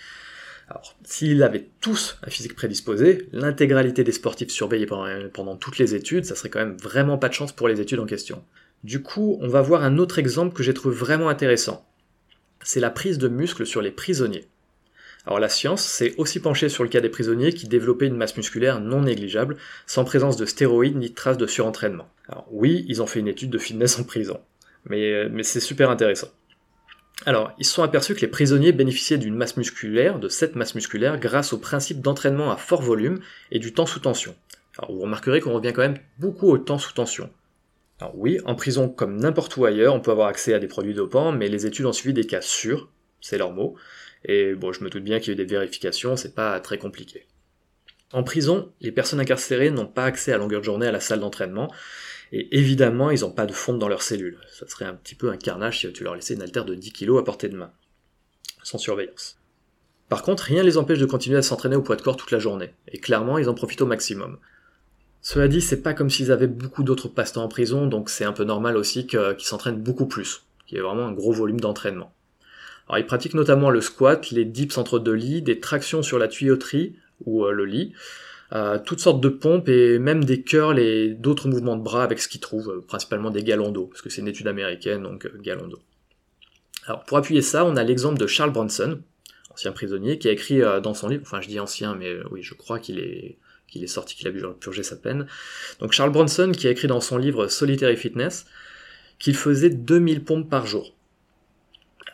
Alors, 0.70 0.94
s'ils 1.02 1.42
avaient 1.42 1.66
tous 1.80 2.18
un 2.22 2.30
physique 2.30 2.54
prédisposé, 2.54 3.26
l'intégralité 3.32 4.04
des 4.04 4.12
sportifs 4.12 4.50
surveillés 4.50 4.86
pendant, 4.86 5.56
toutes 5.56 5.78
les 5.78 5.94
études, 5.94 6.26
ça 6.26 6.34
serait 6.34 6.50
quand 6.50 6.58
même 6.58 6.76
vraiment 6.76 7.16
pas 7.16 7.28
de 7.28 7.34
chance 7.34 7.52
pour 7.52 7.68
les 7.68 7.80
études 7.80 8.00
en 8.00 8.06
question. 8.06 8.44
Du 8.84 9.02
coup, 9.02 9.38
on 9.40 9.48
va 9.48 9.62
voir 9.62 9.82
un 9.82 9.96
autre 9.96 10.18
exemple 10.18 10.54
que 10.54 10.62
j'ai 10.62 10.74
trouvé 10.74 10.94
vraiment 10.94 11.30
intéressant. 11.30 11.86
C'est 12.62 12.80
la 12.80 12.90
prise 12.90 13.18
de 13.18 13.28
muscle 13.28 13.64
sur 13.64 13.80
les 13.80 13.90
prisonniers. 13.90 14.46
Alors 15.26 15.40
la 15.40 15.48
science 15.48 15.84
s'est 15.84 16.14
aussi 16.16 16.40
penchée 16.40 16.68
sur 16.68 16.84
le 16.84 16.88
cas 16.88 17.00
des 17.00 17.08
prisonniers 17.08 17.52
qui 17.52 17.68
développaient 17.68 18.06
une 18.06 18.16
masse 18.16 18.36
musculaire 18.36 18.80
non 18.80 19.02
négligeable, 19.02 19.56
sans 19.86 20.04
présence 20.04 20.36
de 20.36 20.46
stéroïdes 20.46 20.96
ni 20.96 21.10
de 21.10 21.14
traces 21.14 21.36
de 21.38 21.46
surentraînement. 21.46 22.08
Alors 22.28 22.46
oui, 22.50 22.84
ils 22.88 23.02
ont 23.02 23.06
fait 23.06 23.20
une 23.20 23.28
étude 23.28 23.50
de 23.50 23.58
fitness 23.58 23.98
en 23.98 24.04
prison, 24.04 24.40
mais, 24.86 25.28
mais 25.28 25.42
c'est 25.42 25.60
super 25.60 25.90
intéressant. 25.90 26.28
Alors, 27.26 27.52
ils 27.58 27.64
se 27.64 27.72
sont 27.72 27.82
aperçus 27.82 28.14
que 28.14 28.20
les 28.20 28.28
prisonniers 28.28 28.72
bénéficiaient 28.72 29.18
d'une 29.18 29.34
masse 29.34 29.56
musculaire, 29.56 30.18
de 30.18 30.28
cette 30.28 30.54
masse 30.54 30.74
musculaire, 30.74 31.18
grâce 31.18 31.52
au 31.52 31.58
principe 31.58 32.00
d'entraînement 32.00 32.50
à 32.50 32.56
fort 32.56 32.82
volume 32.82 33.20
et 33.50 33.58
du 33.58 33.72
temps 33.72 33.86
sous 33.86 34.00
tension. 34.00 34.34
Alors, 34.78 34.92
vous 34.92 35.02
remarquerez 35.02 35.40
qu'on 35.40 35.52
revient 35.52 35.72
quand 35.72 35.82
même 35.82 35.98
beaucoup 36.18 36.48
au 36.48 36.58
temps 36.58 36.78
sous 36.78 36.92
tension. 36.92 37.30
Alors 38.00 38.16
oui, 38.16 38.38
en 38.44 38.54
prison 38.54 38.88
comme 38.88 39.16
n'importe 39.16 39.56
où 39.56 39.64
ailleurs, 39.64 39.94
on 39.94 40.00
peut 40.00 40.12
avoir 40.12 40.28
accès 40.28 40.54
à 40.54 40.60
des 40.60 40.68
produits 40.68 40.94
dopants, 40.94 41.32
mais 41.32 41.48
les 41.48 41.66
études 41.66 41.86
ont 41.86 41.92
suivi 41.92 42.14
des 42.14 42.26
cas 42.26 42.40
sûrs, 42.40 42.88
c'est 43.20 43.38
leur 43.38 43.50
mot, 43.50 43.74
et 44.24 44.54
bon, 44.54 44.72
je 44.72 44.84
me 44.84 44.90
doute 44.90 45.02
bien 45.02 45.18
qu'il 45.18 45.28
y 45.28 45.30
a 45.30 45.34
eu 45.34 45.44
des 45.44 45.52
vérifications, 45.52 46.16
c'est 46.16 46.34
pas 46.34 46.60
très 46.60 46.78
compliqué. 46.78 47.26
En 48.12 48.22
prison, 48.22 48.72
les 48.80 48.92
personnes 48.92 49.20
incarcérées 49.20 49.70
n'ont 49.70 49.86
pas 49.86 50.04
accès 50.04 50.32
à 50.32 50.38
longueur 50.38 50.60
de 50.60 50.64
journée 50.64 50.86
à 50.86 50.92
la 50.92 51.00
salle 51.00 51.20
d'entraînement, 51.20 51.72
et 52.32 52.58
évidemment, 52.58 53.10
ils 53.10 53.20
n'ont 53.20 53.30
pas 53.30 53.46
de 53.46 53.52
fonte 53.52 53.78
dans 53.78 53.88
leurs 53.88 54.02
cellules. 54.02 54.38
Ça 54.52 54.66
serait 54.68 54.84
un 54.84 54.94
petit 54.94 55.14
peu 55.14 55.30
un 55.30 55.36
carnage 55.36 55.80
si 55.80 55.92
tu 55.92 56.04
leur 56.04 56.14
laissais 56.14 56.34
une 56.34 56.42
haltère 56.42 56.64
de 56.64 56.74
10 56.74 56.92
kg 56.92 57.18
à 57.18 57.22
portée 57.22 57.48
de 57.48 57.56
main, 57.56 57.70
sans 58.62 58.78
surveillance. 58.78 59.38
Par 60.08 60.22
contre, 60.22 60.44
rien 60.44 60.62
ne 60.62 60.66
les 60.66 60.78
empêche 60.78 60.98
de 60.98 61.06
continuer 61.06 61.38
à 61.38 61.42
s'entraîner 61.42 61.76
au 61.76 61.82
poids 61.82 61.96
de 61.96 62.02
corps 62.02 62.16
toute 62.16 62.30
la 62.30 62.38
journée, 62.38 62.72
et 62.88 62.98
clairement, 62.98 63.38
ils 63.38 63.48
en 63.48 63.54
profitent 63.54 63.82
au 63.82 63.86
maximum. 63.86 64.38
Cela 65.20 65.48
dit, 65.48 65.60
c'est 65.60 65.82
pas 65.82 65.94
comme 65.94 66.10
s'ils 66.10 66.32
avaient 66.32 66.46
beaucoup 66.46 66.82
d'autres 66.82 67.08
passe-temps 67.08 67.42
en 67.42 67.48
prison, 67.48 67.86
donc 67.86 68.08
c'est 68.08 68.24
un 68.24 68.32
peu 68.32 68.44
normal 68.44 68.76
aussi 68.76 69.06
qu'ils 69.06 69.36
s'entraînent 69.40 69.82
beaucoup 69.82 70.06
plus, 70.06 70.44
qu'il 70.66 70.76
y 70.76 70.80
ait 70.80 70.84
vraiment 70.84 71.06
un 71.06 71.12
gros 71.12 71.32
volume 71.32 71.60
d'entraînement. 71.60 72.12
Alors 72.88 72.98
ils 72.98 73.06
pratiquent 73.06 73.34
notamment 73.34 73.70
le 73.70 73.80
squat, 73.80 74.30
les 74.30 74.46
dips 74.46 74.78
entre 74.78 74.98
deux 74.98 75.12
lits, 75.12 75.42
des 75.42 75.60
tractions 75.60 76.02
sur 76.02 76.18
la 76.18 76.28
tuyauterie 76.28 76.96
ou 77.24 77.44
euh, 77.44 77.52
le 77.52 77.66
lit, 77.66 77.92
euh, 78.52 78.78
toutes 78.78 79.00
sortes 79.00 79.20
de 79.20 79.28
pompes 79.28 79.68
et 79.68 79.98
même 79.98 80.24
des 80.24 80.42
curls 80.42 80.78
et 80.78 81.10
d'autres 81.10 81.48
mouvements 81.48 81.76
de 81.76 81.82
bras 81.82 82.02
avec 82.02 82.18
ce 82.18 82.28
qu'ils 82.28 82.40
trouvent, 82.40 82.70
euh, 82.70 82.84
principalement 82.86 83.30
des 83.30 83.42
galons 83.42 83.70
d'eau, 83.70 83.86
parce 83.86 84.02
que 84.02 84.10
c'est 84.10 84.20
une 84.20 84.28
étude 84.28 84.48
américaine, 84.48 85.02
donc 85.02 85.30
galons 85.42 85.68
d'eau. 85.68 85.80
Alors 86.86 87.04
pour 87.04 87.18
appuyer 87.18 87.42
ça, 87.42 87.64
on 87.64 87.76
a 87.76 87.84
l'exemple 87.84 88.18
de 88.18 88.26
Charles 88.26 88.52
Bronson, 88.52 89.00
ancien 89.50 89.72
prisonnier, 89.72 90.18
qui 90.18 90.28
a 90.28 90.32
écrit 90.32 90.60
dans 90.82 90.94
son 90.94 91.08
livre, 91.08 91.22
enfin 91.24 91.40
je 91.40 91.48
dis 91.48 91.60
ancien, 91.60 91.94
mais 91.94 92.16
oui, 92.30 92.42
je 92.42 92.54
crois 92.54 92.78
qu'il 92.78 92.98
est 92.98 93.38
qu'il 93.68 93.84
est 93.84 93.88
sorti, 93.88 94.16
qu'il 94.16 94.26
a 94.26 94.32
purgé 94.58 94.82
sa 94.82 94.96
peine. 94.96 95.26
Donc 95.78 95.92
Charles 95.92 96.10
Bronson, 96.10 96.52
qui 96.56 96.66
a 96.66 96.70
écrit 96.70 96.88
dans 96.88 97.00
son 97.00 97.18
livre 97.18 97.48
Solitary 97.48 97.96
Fitness, 97.96 98.46
qu'il 99.18 99.36
faisait 99.36 99.70
2000 99.70 100.24
pompes 100.24 100.48
par 100.48 100.66
jour. 100.66 100.94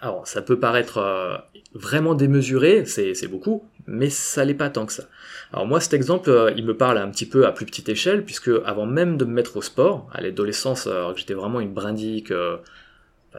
Alors, 0.04 0.26
ça 0.26 0.42
peut 0.42 0.60
paraître 0.60 0.98
euh, 0.98 1.38
vraiment 1.72 2.14
démesuré, 2.14 2.84
c'est 2.84 3.26
beaucoup, 3.26 3.64
mais 3.86 4.10
ça 4.10 4.44
l'est 4.44 4.52
pas 4.52 4.68
tant 4.68 4.84
que 4.84 4.92
ça. 4.92 5.04
Alors 5.50 5.64
moi, 5.64 5.80
cet 5.80 5.94
exemple, 5.94 6.28
euh, 6.28 6.52
il 6.54 6.66
me 6.66 6.76
parle 6.76 6.98
un 6.98 7.08
petit 7.08 7.24
peu 7.24 7.46
à 7.46 7.52
plus 7.52 7.64
petite 7.64 7.88
échelle, 7.88 8.22
puisque 8.22 8.50
avant 8.66 8.84
même 8.84 9.16
de 9.16 9.24
me 9.24 9.32
mettre 9.32 9.56
au 9.56 9.62
sport, 9.62 10.10
à 10.12 10.20
l'adolescence, 10.20 10.86
alors 10.86 11.14
que 11.14 11.20
j'étais 11.20 11.32
vraiment 11.32 11.58
une 11.58 11.72
brindique, 11.72 12.32
euh, 12.32 12.58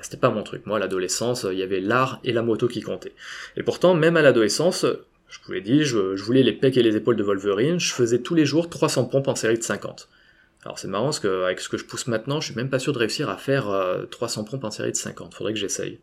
c'était 0.02 0.18
pas 0.18 0.32
mon 0.32 0.42
truc. 0.42 0.66
Moi, 0.66 0.78
à 0.78 0.80
l'adolescence, 0.80 1.46
il 1.48 1.56
y 1.56 1.62
avait 1.62 1.82
l'art 1.82 2.20
et 2.24 2.34
la 2.34 2.42
moto 2.42 2.68
qui 2.68 2.82
comptaient. 2.82 3.14
Et 3.58 3.62
pourtant, 3.62 3.94
même 3.94 4.18
à 4.18 4.24
l'adolescence, 4.24 4.88
Je 5.30 5.40
vous 5.46 5.54
l'ai 5.54 5.62
dit, 5.62 5.84
je, 5.84 6.16
je, 6.16 6.24
voulais 6.24 6.42
les 6.42 6.54
pecs 6.54 6.78
et 6.78 6.84
les 6.84 6.96
épaules 6.96 7.16
de 7.16 7.24
Wolverine, 7.24 7.80
je 7.80 7.94
faisais 7.94 8.22
tous 8.24 8.34
les 8.34 8.46
jours 8.46 8.70
300 8.70 9.06
pompes 9.06 9.28
en 9.28 9.36
série 9.36 9.58
de 9.60 9.64
50. 9.64 10.10
Alors 10.64 10.80
c'est 10.80 10.88
marrant 10.88 11.06
parce 11.06 11.20
qu'avec 11.20 11.60
ce 11.60 11.70
que 11.70 11.78
je 11.78 11.86
pousse 11.86 12.08
maintenant, 12.08 12.42
je 12.42 12.48
suis 12.48 12.56
même 12.56 12.70
pas 12.70 12.80
sûr 12.80 12.92
de 12.92 12.98
réussir 12.98 13.30
à 13.30 13.38
faire 13.38 13.68
300 14.10 14.42
euh, 14.42 14.50
pompes 14.50 14.64
en 14.64 14.72
série 14.72 14.92
de 14.92 14.98
50, 14.98 15.36
faudrait 15.36 15.54
que 15.54 15.60
j'essaye. 15.60 16.00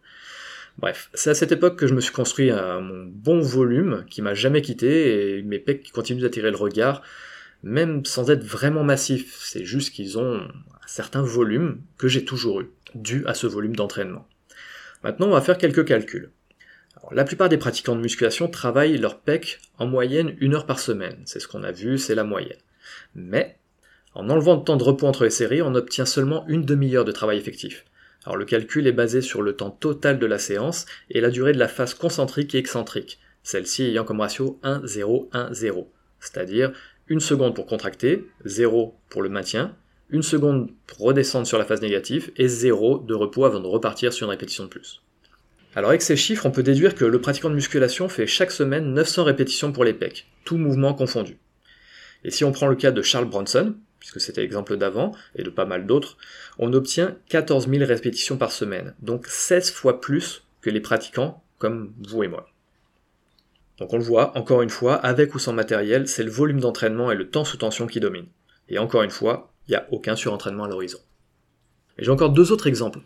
Bref, 0.79 1.11
c'est 1.15 1.31
à 1.31 1.35
cette 1.35 1.53
époque 1.53 1.79
que 1.79 1.87
je 1.87 1.95
me 1.95 2.01
suis 2.01 2.13
construit 2.13 2.51
un, 2.51 2.81
mon 2.81 3.05
bon 3.07 3.41
volume 3.41 4.05
qui 4.09 4.23
m'a 4.23 4.35
jamais 4.35 4.63
quitté 4.63 5.39
et 5.39 5.43
mes 5.43 5.59
pecs 5.59 5.83
qui 5.83 5.93
continuent 5.93 6.23
d'attirer 6.23 6.51
le 6.51 6.57
regard, 6.57 7.03
même 7.63 8.05
sans 8.05 8.31
être 8.31 8.45
vraiment 8.45 8.83
massifs. 8.83 9.39
C'est 9.41 9.65
juste 9.65 9.93
qu'ils 9.93 10.19
ont 10.19 10.37
un 10.37 10.87
certain 10.87 11.23
volume 11.23 11.83
que 11.99 12.09
j'ai 12.09 12.25
toujours 12.25 12.63
eu, 12.63 12.71
dû 12.95 13.25
à 13.27 13.35
ce 13.35 13.47
volume 13.47 13.77
d'entraînement. 13.77 14.27
Maintenant, 15.05 15.29
on 15.29 15.33
va 15.33 15.41
faire 15.41 15.59
quelques 15.59 15.85
calculs. 15.85 16.31
la 17.11 17.25
plupart 17.25 17.49
des 17.49 17.59
pratiquants 17.59 17.97
de 17.97 18.01
musculation 18.01 18.49
travaillent 18.49 18.99
leur 18.99 19.21
pec 19.21 19.61
en 19.79 19.87
moyenne 19.87 20.37
une 20.41 20.55
heure 20.55 20.67
par 20.67 20.79
semaine. 20.79 21.21
C'est 21.27 21.41
ce 21.41 21.49
qu'on 21.49 21.65
a 21.65 21.73
vu, 21.73 21.99
c'est 21.99 22.15
la 22.15 22.25
moyenne. 22.25 22.59
Mais, 23.15 23.59
en 24.15 24.31
enlevant 24.31 24.57
le 24.57 24.65
temps 24.65 24.77
de 24.77 24.85
repos 24.85 25.07
entre 25.07 25.25
les 25.25 25.31
séries, 25.31 25.63
on 25.63 25.75
obtient 25.75 26.07
seulement 26.07 26.47
une 26.49 26.65
demi-heure 26.65 27.05
de 27.05 27.13
travail 27.13 27.39
effectif. 27.39 27.85
Alors 28.25 28.37
le 28.37 28.45
calcul 28.45 28.87
est 28.87 28.93
basé 28.93 29.21
sur 29.21 29.43
le 29.43 29.57
temps 29.57 29.71
total 29.71 30.19
de 30.19 30.27
la 30.27 30.39
séance 30.39 30.87
et 31.11 31.21
la 31.21 31.31
durée 31.31 31.53
de 31.53 31.59
la 31.59 31.69
phase 31.69 31.95
concentrique 31.95 32.55
et 32.55 32.59
excentrique, 32.59 33.19
celle-ci 33.43 33.83
ayant 33.85 34.05
comme 34.05 34.21
ratio 34.21 34.61
1, 34.63 34.83
0, 34.85 35.29
1, 35.33 35.53
0. 35.53 35.93
C'est-à-dire 36.21 36.73
une 37.09 37.21
seconde 37.21 37.55
pour 37.55 37.67
contracter, 37.67 38.29
0 38.45 38.97
pour 39.09 39.23
le 39.23 39.29
maintien, 39.29 39.77
une 40.09 40.23
seconde 40.23 40.71
pour 40.87 40.99
redescendre 40.99 41.47
sur 41.47 41.59
la 41.59 41.65
phase 41.65 41.83
négative 41.83 42.31
et 42.37 42.47
0 42.47 43.01
de 43.01 43.15
repos 43.15 43.45
avant 43.45 43.61
de 43.61 43.67
repartir 43.67 44.13
sur 44.13 44.27
une 44.27 44.31
répétition 44.31 44.65
de 44.65 44.69
plus. 44.69 45.03
Alors 45.75 45.89
avec 45.89 46.03
ces 46.03 46.17
chiffres, 46.17 46.47
on 46.47 46.51
peut 46.51 46.63
déduire 46.63 46.95
que 46.95 47.05
le 47.05 47.21
pratiquant 47.21 47.49
de 47.49 47.55
musculation 47.55 48.09
fait 48.09 48.27
chaque 48.27 48.53
semaine 48.53 48.93
900 48.93 49.25
répétitions 49.25 49.73
pour 49.73 49.85
les 49.85 49.95
pecs, 49.95 50.27
tout 50.45 50.59
mouvement 50.59 50.95
confondu. 50.95 51.39
Et 52.25 52.31
si 52.31 52.45
on 52.45 52.53
prend 52.53 52.67
le 52.69 52.77
cas 52.77 52.93
de 52.93 53.03
Charles 53.03 53.29
Bronson, 53.29 53.75
puisque 54.03 54.21
c'était 54.21 54.41
l'exemple 54.41 54.77
d'avant, 54.77 55.13
et 55.37 55.45
de 55.45 55.49
pas 55.49 55.65
mal 55.65 55.87
d'autres, 55.87 56.17
on 56.59 56.73
obtient 56.73 57.17
14 57.29 57.69
000 57.69 57.85
répétitions 57.85 58.37
par 58.37 58.51
semaine, 58.51 58.97
donc 59.01 59.29
16 59.29 59.71
fois 59.71 60.01
plus 60.01 60.43
que 60.61 60.71
les 60.71 60.81
pratiquants 60.81 61.41
comme 61.59 61.95
vous 62.09 62.25
et 62.25 62.29
moi. 62.29 62.49
Donc 63.79 63.93
on 63.93 63.99
le 63.99 64.03
voit, 64.03 64.37
encore 64.37 64.61
une 64.61 64.71
fois, 64.71 64.97
avec 64.97 65.37
ou 65.37 65.39
sans 65.39 65.53
matériel, 65.53 66.09
c'est 66.09 66.25
le 66.25 66.33
volume 66.33 66.59
d'entraînement 66.59 67.13
et 67.13 67.15
le 67.15 67.31
temps 67.31 67.45
sous 67.45 67.59
tension 67.59 67.87
qui 67.87 68.01
dominent. 68.01 68.27
Et 68.69 68.81
encore 68.81 69.05
une 69.05 69.11
fois, 69.11 69.53
il 69.69 69.71
n'y 69.71 69.77
a 69.77 69.87
aucun 69.93 70.17
surentraînement 70.17 70.65
à 70.65 70.69
l'horizon. 70.69 70.99
Et 71.97 72.03
j'ai 72.03 72.11
encore 72.11 72.31
deux 72.31 72.51
autres 72.51 72.67
exemples. 72.67 72.99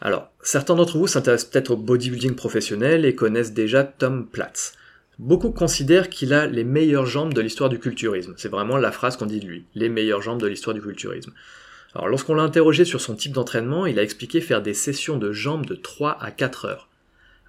Alors, 0.00 0.32
certains 0.42 0.74
d'entre 0.74 0.98
vous 0.98 1.06
s'intéressent 1.06 1.48
peut-être 1.48 1.70
au 1.70 1.76
bodybuilding 1.76 2.34
professionnel 2.34 3.04
et 3.04 3.14
connaissent 3.14 3.52
déjà 3.52 3.84
Tom 3.84 4.26
Platz. 4.26 4.72
Beaucoup 5.20 5.50
considèrent 5.50 6.08
qu'il 6.08 6.32
a 6.32 6.46
les 6.46 6.64
meilleures 6.64 7.04
jambes 7.04 7.34
de 7.34 7.42
l'histoire 7.42 7.68
du 7.68 7.78
culturisme. 7.78 8.32
C'est 8.38 8.48
vraiment 8.48 8.78
la 8.78 8.90
phrase 8.90 9.18
qu'on 9.18 9.26
dit 9.26 9.38
de 9.38 9.46
lui. 9.46 9.66
Les 9.74 9.90
meilleures 9.90 10.22
jambes 10.22 10.40
de 10.40 10.46
l'histoire 10.46 10.72
du 10.72 10.80
culturisme. 10.80 11.34
Alors 11.94 12.08
lorsqu'on 12.08 12.32
l'a 12.32 12.42
interrogé 12.42 12.86
sur 12.86 13.02
son 13.02 13.14
type 13.14 13.32
d'entraînement, 13.32 13.84
il 13.84 13.98
a 13.98 14.02
expliqué 14.02 14.40
faire 14.40 14.62
des 14.62 14.72
sessions 14.72 15.18
de 15.18 15.30
jambes 15.30 15.66
de 15.66 15.74
3 15.74 16.16
à 16.22 16.30
4 16.30 16.64
heures. 16.64 16.88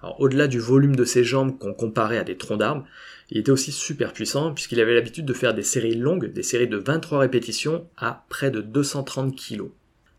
Alors 0.02 0.20
au-delà 0.20 0.48
du 0.48 0.58
volume 0.58 0.96
de 0.96 1.06
ses 1.06 1.24
jambes 1.24 1.58
qu'on 1.58 1.72
comparait 1.72 2.18
à 2.18 2.24
des 2.24 2.36
troncs 2.36 2.58
d'arbres, 2.58 2.84
il 3.30 3.38
était 3.38 3.50
aussi 3.50 3.72
super 3.72 4.12
puissant 4.12 4.52
puisqu'il 4.52 4.78
avait 4.78 4.94
l'habitude 4.94 5.24
de 5.24 5.32
faire 5.32 5.54
des 5.54 5.62
séries 5.62 5.94
longues, 5.94 6.30
des 6.30 6.42
séries 6.42 6.68
de 6.68 6.76
23 6.76 7.20
répétitions 7.20 7.88
à 7.96 8.26
près 8.28 8.50
de 8.50 8.60
230 8.60 9.34
kg. 9.34 9.70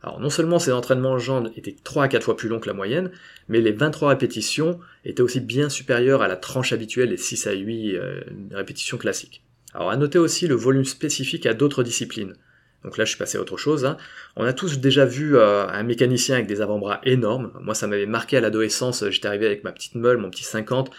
Alors 0.04 0.20
non 0.20 0.30
seulement 0.30 0.60
ces 0.60 0.74
entraînements 0.74 1.18
jambes 1.18 1.50
étaient 1.56 1.76
3 1.82 2.04
à 2.04 2.08
4 2.10 2.24
fois 2.24 2.36
plus 2.36 2.50
longs 2.50 2.60
que 2.60 2.68
la 2.68 2.74
moyenne, 2.74 3.10
mais 3.48 3.62
les 3.62 3.72
23 3.72 4.10
répétitions 4.10 4.80
étaient 5.06 5.22
aussi 5.22 5.40
bien 5.40 5.70
supérieures 5.70 6.22
à 6.22 6.28
la 6.28 6.36
tranche 6.36 6.74
habituelle 6.74 7.10
des 7.10 7.18
6 7.18 7.48
à 7.48 7.54
8 7.54 7.96
euh, 7.96 8.22
répétitions 8.52 8.98
classiques. 8.98 9.44
Alors 9.74 9.90
à 9.90 9.96
noter 9.96 10.20
aussi 10.20 10.48
le 10.48 10.56
volume 10.56 10.84
spécifique 10.84 11.46
à 11.46 11.54
d'autres 11.54 11.84
disciplines. 11.84 12.36
Donc 12.84 12.98
là 12.98 13.06
je 13.06 13.12
suis 13.12 13.18
passé 13.18 13.38
à 13.38 13.42
autre 13.42 13.56
chose. 13.56 13.86
Hein. 13.86 13.96
On 14.36 14.44
a 14.44 14.52
tous 14.52 14.80
déjà 14.80 15.06
vu 15.06 15.38
euh, 15.38 15.66
un 15.68 15.84
mécanicien 15.84 16.36
avec 16.36 16.48
des 16.48 16.60
avant-bras 16.60 17.00
énormes. 17.06 17.54
Moi 17.62 17.74
ça 17.74 17.88
m'avait 17.88 18.06
marqué 18.06 18.36
à 18.36 18.42
l'adolescence, 18.42 19.10
j'étais 19.10 19.30
arrivé 19.30 19.46
avec 19.46 19.64
ma 19.64 19.72
petite 19.72 19.96
meule, 19.96 20.18
mon 20.18 20.30
petit 20.30 20.44
50, 20.44 20.92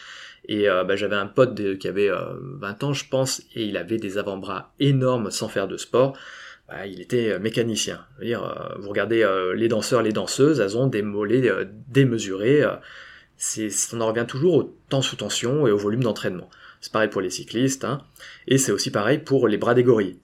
et 0.49 0.71
euh, 0.71 0.83
bah, 0.83 0.97
j'avais 0.97 1.17
un 1.17 1.27
pote 1.27 1.55
qui 1.79 1.89
avait 1.89 2.11
20 2.11 2.85
ans 2.85 2.95
je 2.95 3.05
pense, 3.07 3.43
et 3.55 3.67
il 3.67 3.77
avait 3.77 3.99
des 3.99 4.17
avant-bras 4.17 4.73
énormes 4.81 5.31
sans 5.31 5.49
faire 5.49 5.69
de 5.69 5.77
sport. 5.77 6.17
Bah, 6.69 6.87
il 6.87 7.01
était 7.01 7.33
euh, 7.33 7.39
mécanicien. 7.39 8.07
euh, 8.23 8.39
vous 8.79 8.89
regardez 8.89 9.23
euh, 9.23 9.55
les 9.55 9.69
danseurs, 9.69 10.03
les 10.03 10.13
danseuses, 10.13 10.61
elles 10.61 10.77
ont 10.79 10.87
des 10.87 11.03
mollets 11.03 11.51
démesurés. 11.89 12.63
On 12.65 14.01
en 14.01 14.07
revient 14.07 14.25
toujours 14.27 14.55
au 14.55 14.79
temps 14.89 15.03
sous 15.03 15.17
tension 15.17 15.67
et 15.67 15.71
au 15.71 15.77
volume 15.77 16.03
d'entraînement. 16.03 16.49
C'est 16.81 16.93
pareil 16.93 17.09
pour 17.09 17.21
les 17.21 17.31
cyclistes, 17.31 17.85
hein, 17.85 18.03
et 18.47 18.59
c'est 18.59 18.73
aussi 18.73 18.91
pareil 18.91 19.19
pour 19.19 19.49
les 19.49 19.57
bras 19.57 19.75
des 19.75 19.83
gorilles. 19.83 20.19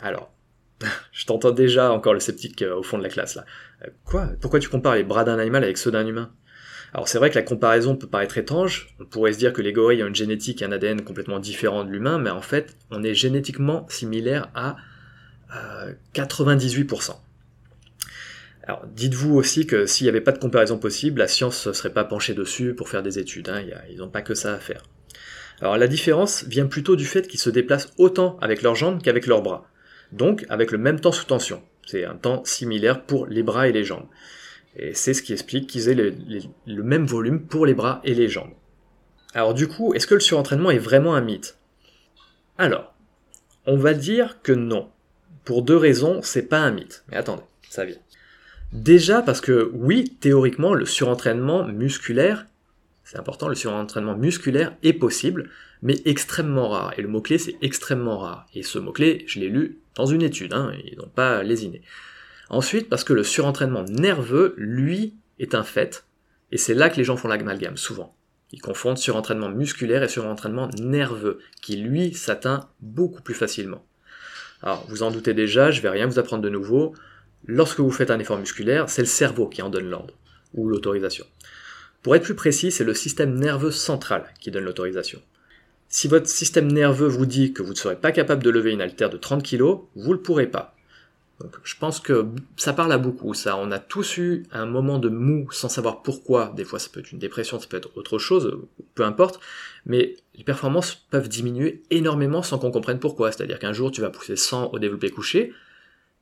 Alors, 0.00 0.32
je 1.12 1.26
t'entends 1.26 1.52
déjà 1.52 1.92
encore 1.92 2.14
le 2.14 2.20
sceptique 2.20 2.62
au 2.62 2.82
fond 2.82 2.98
de 2.98 3.02
la 3.02 3.08
classe 3.08 3.36
là. 3.36 3.44
Quoi? 4.04 4.28
Pourquoi 4.40 4.60
tu 4.60 4.68
compares 4.68 4.94
les 4.94 5.04
bras 5.04 5.24
d'un 5.24 5.38
animal 5.38 5.64
avec 5.64 5.78
ceux 5.78 5.90
d'un 5.90 6.06
humain? 6.06 6.32
Alors 6.92 7.08
c'est 7.08 7.18
vrai 7.18 7.30
que 7.30 7.34
la 7.34 7.42
comparaison 7.42 7.96
peut 7.96 8.06
paraître 8.06 8.38
étrange, 8.38 8.94
on 9.00 9.04
pourrait 9.04 9.32
se 9.32 9.38
dire 9.38 9.52
que 9.52 9.62
les 9.62 9.72
gorilles 9.72 10.04
ont 10.04 10.06
une 10.06 10.14
génétique 10.14 10.62
et 10.62 10.64
un 10.64 10.70
ADN 10.70 11.00
complètement 11.02 11.40
différent 11.40 11.82
de 11.82 11.90
l'humain, 11.90 12.18
mais 12.18 12.30
en 12.30 12.42
fait 12.42 12.76
on 12.92 13.02
est 13.02 13.14
génétiquement 13.14 13.84
similaire 13.88 14.48
à 14.54 14.76
98%. 16.14 17.16
Alors, 18.66 18.86
dites-vous 18.86 19.34
aussi 19.34 19.66
que 19.66 19.84
s'il 19.84 20.06
n'y 20.06 20.08
avait 20.08 20.22
pas 20.22 20.32
de 20.32 20.38
comparaison 20.38 20.78
possible, 20.78 21.18
la 21.18 21.28
science 21.28 21.66
ne 21.66 21.72
serait 21.72 21.92
pas 21.92 22.04
penchée 22.04 22.32
dessus 22.32 22.74
pour 22.74 22.88
faire 22.88 23.02
des 23.02 23.18
études. 23.18 23.50
Hein, 23.50 23.62
ils 23.90 23.98
n'ont 23.98 24.08
pas 24.08 24.22
que 24.22 24.34
ça 24.34 24.54
à 24.54 24.58
faire. 24.58 24.82
Alors, 25.60 25.76
la 25.76 25.86
différence 25.86 26.44
vient 26.44 26.66
plutôt 26.66 26.96
du 26.96 27.04
fait 27.04 27.28
qu'ils 27.28 27.40
se 27.40 27.50
déplacent 27.50 27.92
autant 27.98 28.38
avec 28.40 28.62
leurs 28.62 28.74
jambes 28.74 29.02
qu'avec 29.02 29.26
leurs 29.26 29.42
bras. 29.42 29.68
Donc, 30.12 30.46
avec 30.48 30.70
le 30.70 30.78
même 30.78 30.98
temps 30.98 31.12
sous 31.12 31.26
tension. 31.26 31.62
C'est 31.86 32.04
un 32.06 32.16
temps 32.16 32.42
similaire 32.44 33.04
pour 33.04 33.26
les 33.26 33.42
bras 33.42 33.68
et 33.68 33.72
les 33.72 33.84
jambes. 33.84 34.06
Et 34.76 34.94
c'est 34.94 35.12
ce 35.12 35.22
qui 35.22 35.34
explique 35.34 35.68
qu'ils 35.68 35.90
aient 35.90 35.94
le, 35.94 36.14
le 36.66 36.82
même 36.82 37.04
volume 37.04 37.46
pour 37.46 37.66
les 37.66 37.74
bras 37.74 38.00
et 38.02 38.14
les 38.14 38.28
jambes. 38.28 38.54
Alors, 39.34 39.52
du 39.52 39.68
coup, 39.68 39.92
est-ce 39.92 40.06
que 40.06 40.14
le 40.14 40.20
surentraînement 40.20 40.70
est 40.70 40.78
vraiment 40.78 41.14
un 41.14 41.20
mythe? 41.20 41.58
Alors, 42.56 42.94
on 43.66 43.76
va 43.76 43.92
dire 43.92 44.40
que 44.42 44.52
non. 44.52 44.90
Pour 45.44 45.62
deux 45.62 45.76
raisons, 45.76 46.20
c'est 46.22 46.48
pas 46.48 46.60
un 46.60 46.70
mythe. 46.70 47.04
Mais 47.10 47.16
attendez, 47.16 47.42
ça 47.68 47.84
vient. 47.84 47.96
Déjà 48.72 49.22
parce 49.22 49.40
que 49.40 49.70
oui, 49.74 50.16
théoriquement, 50.20 50.74
le 50.74 50.86
surentraînement 50.86 51.64
musculaire, 51.64 52.46
c'est 53.04 53.18
important, 53.18 53.48
le 53.48 53.54
surentraînement 53.54 54.16
musculaire 54.16 54.74
est 54.82 54.94
possible, 54.94 55.50
mais 55.82 56.00
extrêmement 56.06 56.70
rare. 56.70 56.94
Et 56.96 57.02
le 57.02 57.08
mot-clé, 57.08 57.38
c'est 57.38 57.56
extrêmement 57.62 58.18
rare. 58.18 58.46
Et 58.54 58.62
ce 58.62 58.78
mot-clé, 58.78 59.24
je 59.26 59.38
l'ai 59.38 59.48
lu 59.48 59.78
dans 59.94 60.06
une 60.06 60.22
étude, 60.22 60.54
hein, 60.54 60.72
ils 60.84 60.96
n'ont 60.96 61.08
pas 61.08 61.42
lésiné. 61.42 61.82
Ensuite, 62.48 62.88
parce 62.88 63.04
que 63.04 63.12
le 63.12 63.22
surentraînement 63.22 63.84
nerveux, 63.84 64.54
lui, 64.56 65.14
est 65.38 65.54
un 65.54 65.62
fait, 65.62 66.04
et 66.52 66.58
c'est 66.58 66.74
là 66.74 66.88
que 66.88 66.96
les 66.96 67.04
gens 67.04 67.16
font 67.16 67.28
l'amalgame, 67.28 67.76
souvent. 67.76 68.16
Ils 68.52 68.60
confondent 68.60 68.98
surentraînement 68.98 69.50
musculaire 69.50 70.02
et 70.02 70.08
surentraînement 70.08 70.68
nerveux, 70.78 71.40
qui 71.60 71.76
lui 71.76 72.14
s'atteint 72.14 72.68
beaucoup 72.80 73.22
plus 73.22 73.34
facilement. 73.34 73.84
Alors, 74.64 74.86
vous 74.88 75.02
en 75.02 75.10
doutez 75.10 75.34
déjà, 75.34 75.70
je 75.70 75.82
vais 75.82 75.90
rien 75.90 76.06
vous 76.06 76.18
apprendre 76.18 76.42
de 76.42 76.48
nouveau. 76.48 76.94
Lorsque 77.46 77.80
vous 77.80 77.90
faites 77.90 78.10
un 78.10 78.18
effort 78.18 78.38
musculaire, 78.38 78.88
c'est 78.88 79.02
le 79.02 79.06
cerveau 79.06 79.46
qui 79.46 79.60
en 79.60 79.68
donne 79.68 79.90
l'ordre, 79.90 80.14
ou 80.54 80.66
l'autorisation. 80.66 81.26
Pour 82.02 82.16
être 82.16 82.22
plus 82.22 82.34
précis, 82.34 82.70
c'est 82.70 82.82
le 82.82 82.94
système 82.94 83.34
nerveux 83.34 83.70
central 83.70 84.24
qui 84.40 84.50
donne 84.50 84.64
l'autorisation. 84.64 85.20
Si 85.90 86.08
votre 86.08 86.28
système 86.28 86.72
nerveux 86.72 87.06
vous 87.06 87.26
dit 87.26 87.52
que 87.52 87.62
vous 87.62 87.72
ne 87.72 87.76
serez 87.76 87.96
pas 87.96 88.10
capable 88.10 88.42
de 88.42 88.48
lever 88.48 88.72
une 88.72 88.80
haltère 88.80 89.10
de 89.10 89.18
30 89.18 89.42
kg, 89.42 89.60
vous 89.96 90.08
ne 90.08 90.14
le 90.14 90.22
pourrez 90.22 90.46
pas. 90.46 90.73
Donc, 91.44 91.58
je 91.62 91.76
pense 91.76 92.00
que 92.00 92.26
ça 92.56 92.72
parle 92.72 92.90
à 92.90 92.96
beaucoup, 92.96 93.34
ça. 93.34 93.58
On 93.58 93.70
a 93.70 93.78
tous 93.78 94.16
eu 94.16 94.44
un 94.50 94.64
moment 94.64 94.98
de 94.98 95.10
mou 95.10 95.46
sans 95.52 95.68
savoir 95.68 96.00
pourquoi. 96.00 96.54
Des 96.56 96.64
fois, 96.64 96.78
ça 96.78 96.88
peut 96.90 97.00
être 97.00 97.12
une 97.12 97.18
dépression, 97.18 97.60
ça 97.60 97.66
peut 97.66 97.76
être 97.76 97.94
autre 97.96 98.16
chose, 98.18 98.58
peu 98.94 99.04
importe. 99.04 99.38
Mais 99.84 100.16
les 100.34 100.42
performances 100.42 100.94
peuvent 100.94 101.28
diminuer 101.28 101.82
énormément 101.90 102.42
sans 102.42 102.58
qu'on 102.58 102.70
comprenne 102.70 102.98
pourquoi. 102.98 103.30
C'est-à-dire 103.30 103.58
qu'un 103.58 103.74
jour, 103.74 103.90
tu 103.90 104.00
vas 104.00 104.08
pousser 104.08 104.36
100 104.36 104.70
au 104.72 104.78
développé 104.78 105.10
couché, 105.10 105.52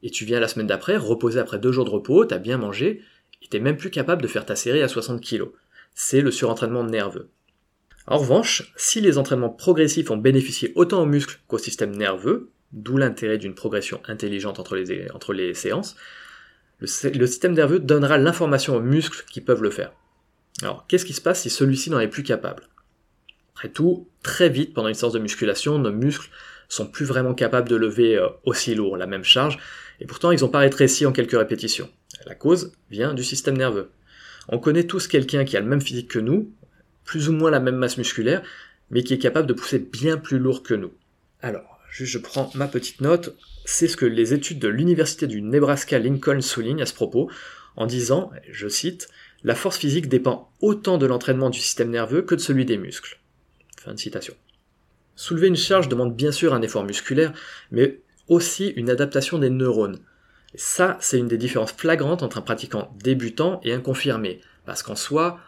et 0.02 0.10
tu 0.10 0.24
viens 0.24 0.40
la 0.40 0.48
semaine 0.48 0.66
d'après, 0.66 0.96
reposer 0.96 1.38
après 1.38 1.60
deux 1.60 1.70
jours 1.70 1.84
de 1.84 1.90
repos, 1.90 2.24
t'as 2.24 2.38
bien 2.38 2.58
mangé, 2.58 3.02
et 3.42 3.46
t'es 3.48 3.60
même 3.60 3.76
plus 3.76 3.90
capable 3.90 4.22
de 4.22 4.26
faire 4.26 4.44
ta 4.44 4.56
série 4.56 4.82
à 4.82 4.88
60 4.88 5.20
kg. 5.20 5.44
C'est 5.94 6.20
le 6.20 6.32
surentraînement 6.32 6.82
nerveux. 6.82 7.28
En 8.08 8.18
revanche, 8.18 8.72
si 8.76 9.00
les 9.00 9.18
entraînements 9.18 9.50
progressifs 9.50 10.10
ont 10.10 10.16
bénéficié 10.16 10.72
autant 10.74 11.02
aux 11.02 11.06
muscles 11.06 11.38
qu'au 11.46 11.58
système 11.58 11.94
nerveux, 11.94 12.50
d'où 12.72 12.96
l'intérêt 12.96 13.38
d'une 13.38 13.54
progression 13.54 14.00
intelligente 14.06 14.58
entre 14.58 14.76
les, 14.76 15.54
séances, 15.54 15.96
le, 16.80 16.86
système 16.86 17.52
nerveux 17.52 17.78
donnera 17.78 18.18
l'information 18.18 18.76
aux 18.76 18.80
muscles 18.80 19.24
qui 19.30 19.40
peuvent 19.40 19.62
le 19.62 19.70
faire. 19.70 19.92
Alors, 20.62 20.86
qu'est-ce 20.86 21.04
qui 21.04 21.12
se 21.12 21.20
passe 21.20 21.42
si 21.42 21.50
celui-ci 21.50 21.90
n'en 21.90 22.00
est 22.00 22.08
plus 22.08 22.22
capable? 22.22 22.68
Après 23.54 23.68
tout, 23.68 24.08
très 24.22 24.48
vite, 24.48 24.74
pendant 24.74 24.88
une 24.88 24.94
séance 24.94 25.12
de 25.12 25.18
musculation, 25.18 25.78
nos 25.78 25.92
muscles 25.92 26.30
sont 26.68 26.86
plus 26.86 27.04
vraiment 27.04 27.34
capables 27.34 27.68
de 27.68 27.76
lever 27.76 28.16
euh, 28.16 28.28
aussi 28.44 28.74
lourd, 28.74 28.96
la 28.96 29.06
même 29.06 29.24
charge, 29.24 29.58
et 30.00 30.06
pourtant 30.06 30.30
ils 30.30 30.40
n'ont 30.40 30.48
pas 30.48 30.60
rétréci 30.60 31.04
en 31.04 31.12
quelques 31.12 31.38
répétitions. 31.38 31.90
La 32.26 32.34
cause 32.34 32.72
vient 32.90 33.14
du 33.14 33.22
système 33.22 33.56
nerveux. 33.56 33.90
On 34.48 34.58
connaît 34.58 34.84
tous 34.84 35.06
quelqu'un 35.06 35.44
qui 35.44 35.56
a 35.56 35.60
le 35.60 35.66
même 35.66 35.80
physique 35.80 36.08
que 36.08 36.18
nous, 36.18 36.50
plus 37.04 37.28
ou 37.28 37.32
moins 37.32 37.50
la 37.50 37.60
même 37.60 37.76
masse 37.76 37.98
musculaire, 37.98 38.42
mais 38.90 39.02
qui 39.02 39.14
est 39.14 39.18
capable 39.18 39.46
de 39.46 39.52
pousser 39.52 39.78
bien 39.78 40.16
plus 40.16 40.38
lourd 40.38 40.62
que 40.62 40.74
nous. 40.74 40.92
Alors, 41.40 41.71
juste 41.92 42.12
je 42.12 42.18
prends 42.18 42.50
ma 42.54 42.66
petite 42.66 43.00
note, 43.02 43.36
c'est 43.64 43.86
ce 43.86 43.96
que 43.96 44.06
les 44.06 44.32
études 44.32 44.58
de 44.58 44.68
l'Université 44.68 45.26
du 45.26 45.42
Nebraska 45.42 45.98
Lincoln 45.98 46.40
soulignent 46.40 46.82
à 46.82 46.86
ce 46.86 46.94
propos, 46.94 47.30
en 47.76 47.86
disant, 47.86 48.30
je 48.50 48.66
cite, 48.66 49.08
La 49.44 49.54
force 49.54 49.76
physique 49.78 50.08
dépend 50.08 50.50
autant 50.60 50.98
de 50.98 51.06
l'entraînement 51.06 51.50
du 51.50 51.60
système 51.60 51.90
nerveux 51.90 52.22
que 52.22 52.34
de 52.34 52.40
celui 52.40 52.64
des 52.64 52.78
muscles. 52.78 53.20
Fin 53.78 53.92
de 53.92 53.98
citation. 53.98 54.34
Soulever 55.16 55.48
une 55.48 55.56
charge 55.56 55.88
demande 55.88 56.16
bien 56.16 56.32
sûr 56.32 56.54
un 56.54 56.62
effort 56.62 56.84
musculaire, 56.84 57.32
mais 57.70 58.00
aussi 58.28 58.68
une 58.68 58.88
adaptation 58.88 59.38
des 59.38 59.50
neurones. 59.50 60.00
Et 60.54 60.58
ça, 60.58 60.96
c'est 61.00 61.18
une 61.18 61.28
des 61.28 61.38
différences 61.38 61.72
flagrantes 61.72 62.22
entre 62.22 62.38
un 62.38 62.42
pratiquant 62.42 62.94
débutant 63.02 63.60
et 63.64 63.72
un 63.72 63.80
confirmé. 63.80 64.40
Parce 64.64 64.82
qu'en 64.82 64.96
soi, 64.96 65.40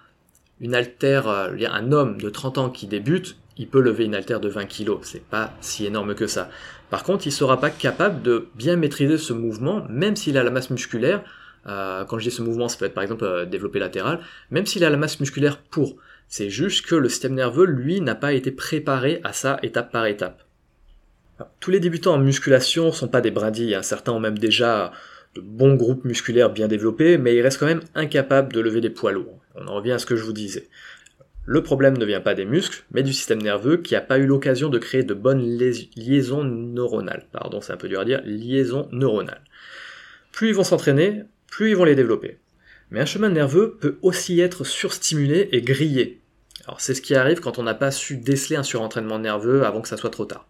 une 0.60 0.74
altère, 0.74 1.28
euh, 1.28 1.56
un 1.70 1.92
homme 1.92 2.20
de 2.20 2.28
30 2.28 2.58
ans 2.58 2.70
qui 2.70 2.86
débute, 2.86 3.36
il 3.56 3.68
peut 3.68 3.80
lever 3.80 4.04
une 4.04 4.14
altère 4.14 4.40
de 4.40 4.48
20 4.48 4.66
kg. 4.66 4.98
C'est 5.02 5.24
pas 5.24 5.54
si 5.60 5.86
énorme 5.86 6.14
que 6.14 6.26
ça. 6.26 6.50
Par 6.90 7.02
contre, 7.02 7.26
il 7.26 7.32
sera 7.32 7.60
pas 7.60 7.70
capable 7.70 8.22
de 8.22 8.48
bien 8.54 8.76
maîtriser 8.76 9.18
ce 9.18 9.32
mouvement, 9.32 9.86
même 9.88 10.16
s'il 10.16 10.38
a 10.38 10.42
la 10.42 10.50
masse 10.50 10.70
musculaire. 10.70 11.22
Euh, 11.66 12.04
quand 12.04 12.18
je 12.18 12.28
dis 12.28 12.34
ce 12.34 12.42
mouvement, 12.42 12.68
ça 12.68 12.76
peut 12.76 12.84
être 12.84 12.94
par 12.94 13.02
exemple 13.02 13.24
euh, 13.24 13.46
développé 13.46 13.78
latéral, 13.78 14.20
même 14.50 14.66
s'il 14.66 14.84
a 14.84 14.90
la 14.90 14.96
masse 14.96 15.18
musculaire 15.20 15.58
pour. 15.58 15.96
C'est 16.28 16.50
juste 16.50 16.86
que 16.86 16.94
le 16.94 17.08
système 17.08 17.34
nerveux, 17.34 17.64
lui, 17.64 18.00
n'a 18.00 18.14
pas 18.14 18.32
été 18.32 18.50
préparé 18.50 19.20
à 19.24 19.32
ça 19.32 19.58
étape 19.62 19.92
par 19.92 20.06
étape. 20.06 20.44
tous 21.60 21.70
les 21.70 21.80
débutants 21.80 22.14
en 22.14 22.18
musculation 22.18 22.92
sont 22.92 23.08
pas 23.08 23.20
des 23.20 23.30
brindilles, 23.30 23.74
hein. 23.74 23.82
certains 23.82 24.12
ont 24.12 24.20
même 24.20 24.38
déjà 24.38 24.92
de 25.34 25.40
bons 25.40 25.74
groupes 25.74 26.04
musculaires 26.04 26.50
bien 26.50 26.68
développés, 26.68 27.18
mais 27.18 27.34
ils 27.34 27.42
restent 27.42 27.58
quand 27.58 27.66
même 27.66 27.82
incapables 27.94 28.52
de 28.52 28.60
lever 28.60 28.80
des 28.80 28.90
poids 28.90 29.12
lourds. 29.12 29.40
On 29.54 29.66
en 29.66 29.74
revient 29.74 29.92
à 29.92 29.98
ce 29.98 30.06
que 30.06 30.16
je 30.16 30.22
vous 30.22 30.32
disais. 30.32 30.68
Le 31.46 31.62
problème 31.62 31.98
ne 31.98 32.04
vient 32.06 32.22
pas 32.22 32.34
des 32.34 32.46
muscles, 32.46 32.84
mais 32.90 33.02
du 33.02 33.12
système 33.12 33.42
nerveux 33.42 33.76
qui 33.76 33.92
n'a 33.92 34.00
pas 34.00 34.18
eu 34.18 34.26
l'occasion 34.26 34.70
de 34.70 34.78
créer 34.78 35.02
de 35.02 35.12
bonnes 35.12 35.42
liaisons 35.96 36.42
neuronales. 36.42 37.26
Pardon, 37.32 37.60
c'est 37.60 37.72
un 37.72 37.76
peu 37.76 37.88
dur 37.88 38.00
à 38.00 38.04
dire, 38.06 38.22
liaisons 38.24 38.88
neuronales. 38.92 39.42
Plus 40.32 40.48
ils 40.48 40.54
vont 40.54 40.64
s'entraîner, 40.64 41.24
plus 41.46 41.70
ils 41.70 41.76
vont 41.76 41.84
les 41.84 41.94
développer. 41.94 42.38
Mais 42.90 43.00
un 43.00 43.06
chemin 43.06 43.28
nerveux 43.28 43.76
peut 43.78 43.98
aussi 44.00 44.40
être 44.40 44.64
surstimulé 44.64 45.50
et 45.52 45.60
grillé. 45.60 46.22
Alors 46.66 46.80
c'est 46.80 46.94
ce 46.94 47.02
qui 47.02 47.14
arrive 47.14 47.40
quand 47.40 47.58
on 47.58 47.62
n'a 47.62 47.74
pas 47.74 47.90
su 47.90 48.16
déceler 48.16 48.56
un 48.56 48.62
surentraînement 48.62 49.18
nerveux 49.18 49.64
avant 49.64 49.82
que 49.82 49.88
ça 49.88 49.98
soit 49.98 50.10
trop 50.10 50.24
tard. 50.24 50.48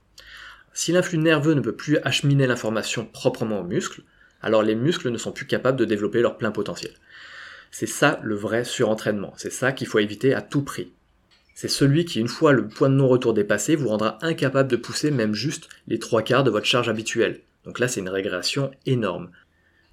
Si 0.75 0.93
l'influx 0.93 1.19
nerveux 1.19 1.55
ne 1.55 1.61
peut 1.61 1.75
plus 1.75 1.99
acheminer 1.99 2.47
l'information 2.47 3.05
proprement 3.05 3.61
aux 3.61 3.65
muscles, 3.65 4.03
alors 4.43 4.63
les 4.63 4.75
muscles 4.75 5.11
ne 5.11 5.19
sont 5.19 5.33
plus 5.33 5.47
capables 5.47 5.79
de 5.79 5.85
développer 5.85 6.21
leur 6.21 6.37
plein 6.37 6.53
potentiel. 6.53 6.93
C'est 7.77 7.87
ça 7.87 8.21
le 8.23 8.37
vrai 8.37 8.63
surentraînement, 8.63 9.33
c'est 9.37 9.51
ça 9.53 9.73
qu'il 9.73 9.89
faut 9.89 9.99
éviter 9.99 10.33
à 10.33 10.43
tout 10.43 10.63
prix. 10.63 10.93
C'est 11.57 11.67
celui 11.67 12.05
qui, 12.05 12.21
une 12.21 12.29
fois 12.29 12.53
le 12.53 12.69
point 12.69 12.89
de 12.89 12.95
non-retour 12.95 13.35
dépassé, 13.35 13.75
vous 13.75 13.89
rendra 13.89 14.17
incapable 14.25 14.71
de 14.71 14.77
pousser 14.77 15.11
même 15.11 15.35
juste 15.35 15.69
les 15.89 15.99
trois 15.99 16.23
quarts 16.23 16.45
de 16.45 16.53
votre 16.53 16.67
charge 16.67 16.89
habituelle. 16.89 17.41
Donc 17.65 17.81
là, 17.81 17.89
c'est 17.89 17.99
une 17.99 18.09
régression 18.09 18.71
énorme. 18.87 19.33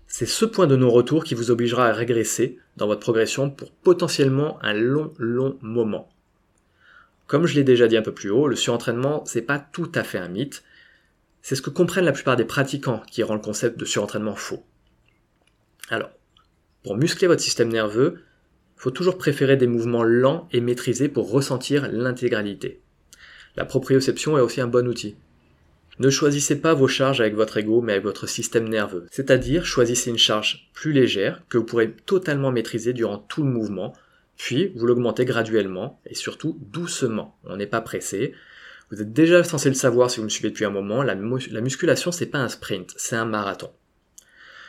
C'est 0.06 0.28
ce 0.28 0.46
point 0.46 0.68
de 0.68 0.76
non-retour 0.76 1.24
qui 1.24 1.34
vous 1.34 1.50
obligera 1.50 1.88
à 1.88 1.92
régresser 1.92 2.60
dans 2.78 2.86
votre 2.86 3.00
progression 3.00 3.50
pour 3.50 3.72
potentiellement 3.72 4.60
un 4.62 4.74
long, 4.74 5.12
long 5.18 5.58
moment. 5.64 6.08
Comme 7.26 7.48
je 7.48 7.56
l'ai 7.56 7.64
déjà 7.64 7.88
dit 7.88 7.98
un 7.98 8.04
peu 8.04 8.14
plus 8.14 8.30
haut, 8.30 8.48
le 8.48 8.56
surentraînement, 8.56 9.26
c'est 9.26 9.42
pas 9.42 9.58
tout 9.58 9.92
à 9.96 10.04
fait 10.04 10.20
un 10.20 10.28
mythe. 10.28 10.62
C'est 11.42 11.56
ce 11.56 11.64
que 11.64 11.72
comprennent 11.72 12.06
la 12.06 12.12
plupart 12.12 12.36
des 12.36 12.46
pratiquants 12.46 13.02
qui 13.10 13.24
rend 13.24 13.34
le 13.34 13.42
concept 13.42 13.80
de 13.80 13.86
surentraînement 13.86 14.36
faux. 14.36 14.64
Alors, 15.90 16.12
pour 16.84 16.98
muscler 16.98 17.28
votre 17.28 17.42
système 17.42 17.70
nerveux, 17.70 18.20
il 18.78 18.82
faut 18.82 18.92
toujours 18.92 19.18
préférer 19.18 19.58
des 19.58 19.68
mouvements 19.68 20.04
lents 20.04 20.48
et 20.52 20.62
maîtrisés 20.62 21.10
pour 21.10 21.30
ressentir 21.30 21.88
l'intégralité. 21.92 22.82
La 23.56 23.66
proprioception 23.66 24.38
est 24.38 24.42
aussi 24.42 24.62
un 24.62 24.68
bon 24.68 24.88
outil. 24.88 25.16
Ne 26.00 26.10
choisissez 26.10 26.60
pas 26.60 26.74
vos 26.74 26.88
charges 26.88 27.22
avec 27.22 27.36
votre 27.36 27.58
ego, 27.58 27.82
mais 27.82 27.92
avec 27.94 28.04
votre 28.06 28.26
système 28.26 28.68
nerveux. 28.68 29.06
C'est-à-dire, 29.12 29.66
choisissez 29.66 30.10
une 30.10 30.18
charge 30.18 30.70
plus 30.74 30.94
légère 30.94 31.44
que 31.50 31.60
vous 31.60 31.64
pourrez 31.64 31.92
totalement 31.92 32.52
maîtriser 32.52 32.94
durant 32.94 33.20
tout 33.20 33.44
le 33.44 33.50
mouvement, 33.52 33.94
puis 34.38 34.72
vous 34.76 34.88
l'augmentez 34.88 35.26
graduellement 35.26 36.02
et 36.08 36.16
surtout 36.16 36.58
doucement. 36.72 37.38
On 37.44 37.58
n'est 37.58 37.68
pas 37.68 37.82
pressé. 37.82 38.34
Vous 38.90 39.02
êtes 39.02 39.14
déjà 39.14 39.44
censé 39.44 39.70
le 39.70 39.76
savoir 39.76 40.10
si 40.10 40.18
vous 40.18 40.24
me 40.24 40.30
suivez 40.30 40.50
depuis 40.50 40.66
un 40.66 40.72
moment, 40.72 41.04
la, 41.04 41.14
la 41.14 41.62
musculation 41.62 42.12
c'est 42.12 42.26
pas 42.26 42.40
un 42.40 42.50
sprint, 42.50 42.94
c'est 42.98 43.16
un 43.16 43.26
marathon. 43.26 43.70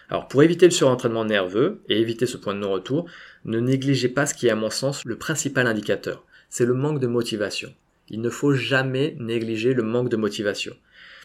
Alors 0.08 0.28
pour 0.28 0.42
éviter 0.42 0.66
le 0.66 0.72
surentraînement 0.72 1.24
nerveux 1.24 1.82
et 1.88 2.00
éviter 2.00 2.26
ce 2.26 2.36
point 2.36 2.54
de 2.54 2.60
non-retour, 2.60 3.08
ne 3.44 3.60
négligez 3.60 4.08
pas 4.08 4.26
ce 4.26 4.34
qui 4.34 4.46
est 4.46 4.50
à 4.50 4.56
mon 4.56 4.70
sens 4.70 5.04
le 5.04 5.16
principal 5.16 5.66
indicateur, 5.66 6.24
c'est 6.48 6.66
le 6.66 6.74
manque 6.74 7.00
de 7.00 7.06
motivation. 7.06 7.74
Il 8.08 8.20
ne 8.20 8.30
faut 8.30 8.52
jamais 8.52 9.16
négliger 9.18 9.74
le 9.74 9.82
manque 9.82 10.10
de 10.10 10.16
motivation. 10.16 10.76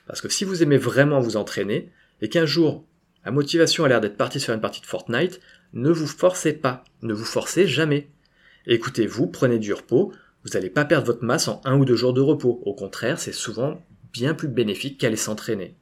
Parce 0.06 0.22
que 0.22 0.30
si 0.30 0.46
vous 0.46 0.64
aimez 0.64 0.78
vraiment 0.78 1.20
vous 1.20 1.36
entraîner, 1.36 1.92
et 2.22 2.30
qu'un 2.30 2.46
jour, 2.46 2.86
la 3.26 3.32
motivation 3.32 3.84
a 3.84 3.90
l'air 3.90 4.02
d'être 4.02 4.18
partie 4.18 4.40
sur 4.40 4.54
une 4.54 4.62
partie 4.62 4.82
de 4.82 4.86
Fortnite, 4.86 5.42
ne 5.74 5.92
vous 5.92 6.08
forcez 6.08 6.54
pas, 6.54 6.86
ne 7.02 7.14
vous 7.14 7.26
forcez 7.26 7.68
jamais. 7.68 8.10
Écoutez-vous, 8.66 9.28
prenez 9.28 9.60
du 9.60 9.74
repos, 9.74 10.14
vous 10.44 10.52
n'allez 10.54 10.70
pas 10.70 10.86
perdre 10.86 11.08
votre 11.08 11.26
masse 11.26 11.48
en 11.48 11.62
un 11.66 11.78
ou 11.78 11.84
deux 11.84 11.96
jours 11.96 12.14
de 12.14 12.22
repos. 12.22 12.62
Au 12.64 12.74
contraire, 12.74 13.20
c'est 13.20 13.34
souvent 13.34 13.84
bien 14.14 14.34
plus 14.34 14.48
bénéfique 14.48 14.98
qu'aller 14.98 15.18
s'entraîner. 15.18 15.76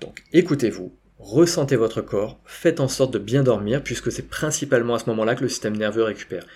Donc 0.00 0.22
écoutez-vous, 0.32 0.94
ressentez 1.24 1.76
votre 1.76 2.02
corps, 2.02 2.38
faites 2.44 2.80
en 2.80 2.88
sorte 2.88 3.12
de 3.14 3.18
bien 3.18 3.42
dormir 3.42 3.82
puisque 3.82 4.12
c'est 4.12 4.28
principalement 4.28 4.94
à 4.94 4.98
ce 4.98 5.08
moment-là 5.10 5.34
que 5.34 5.42
le 5.42 5.48
système 5.48 5.76
nerveux 5.76 6.02
récupère. 6.02 6.46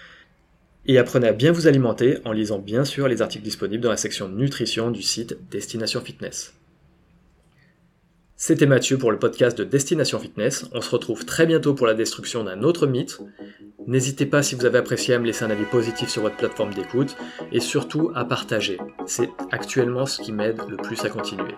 Et 0.86 0.98
apprenez 0.98 1.28
à 1.28 1.32
bien 1.32 1.52
vous 1.52 1.66
alimenter 1.66 2.18
en 2.24 2.32
lisant 2.32 2.58
bien 2.58 2.84
sûr 2.84 3.08
les 3.08 3.22
articles 3.22 3.44
disponibles 3.44 3.82
dans 3.82 3.90
la 3.90 3.96
section 3.96 4.28
nutrition 4.28 4.90
du 4.90 5.02
site 5.02 5.36
Destination 5.50 6.00
Fitness. 6.00 6.54
C'était 8.36 8.66
Mathieu 8.66 8.98
pour 8.98 9.10
le 9.10 9.18
podcast 9.18 9.58
de 9.58 9.64
Destination 9.64 10.20
Fitness. 10.20 10.66
On 10.72 10.80
se 10.80 10.90
retrouve 10.90 11.24
très 11.24 11.44
bientôt 11.44 11.74
pour 11.74 11.86
la 11.86 11.94
destruction 11.94 12.44
d'un 12.44 12.62
autre 12.62 12.86
mythe. 12.86 13.18
N'hésitez 13.86 14.26
pas 14.26 14.42
si 14.42 14.54
vous 14.54 14.64
avez 14.64 14.78
apprécié 14.78 15.14
à 15.14 15.18
me 15.18 15.26
laisser 15.26 15.44
un 15.44 15.50
avis 15.50 15.64
positif 15.64 16.08
sur 16.08 16.22
votre 16.22 16.36
plateforme 16.36 16.72
d'écoute 16.72 17.16
et 17.52 17.60
surtout 17.60 18.12
à 18.14 18.24
partager. 18.24 18.78
C'est 19.06 19.30
actuellement 19.50 20.06
ce 20.06 20.22
qui 20.22 20.32
m'aide 20.32 20.60
le 20.68 20.76
plus 20.76 21.04
à 21.04 21.08
continuer. 21.08 21.54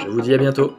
Je 0.00 0.08
vous 0.08 0.20
dis 0.20 0.32
à 0.32 0.38
bientôt 0.38 0.76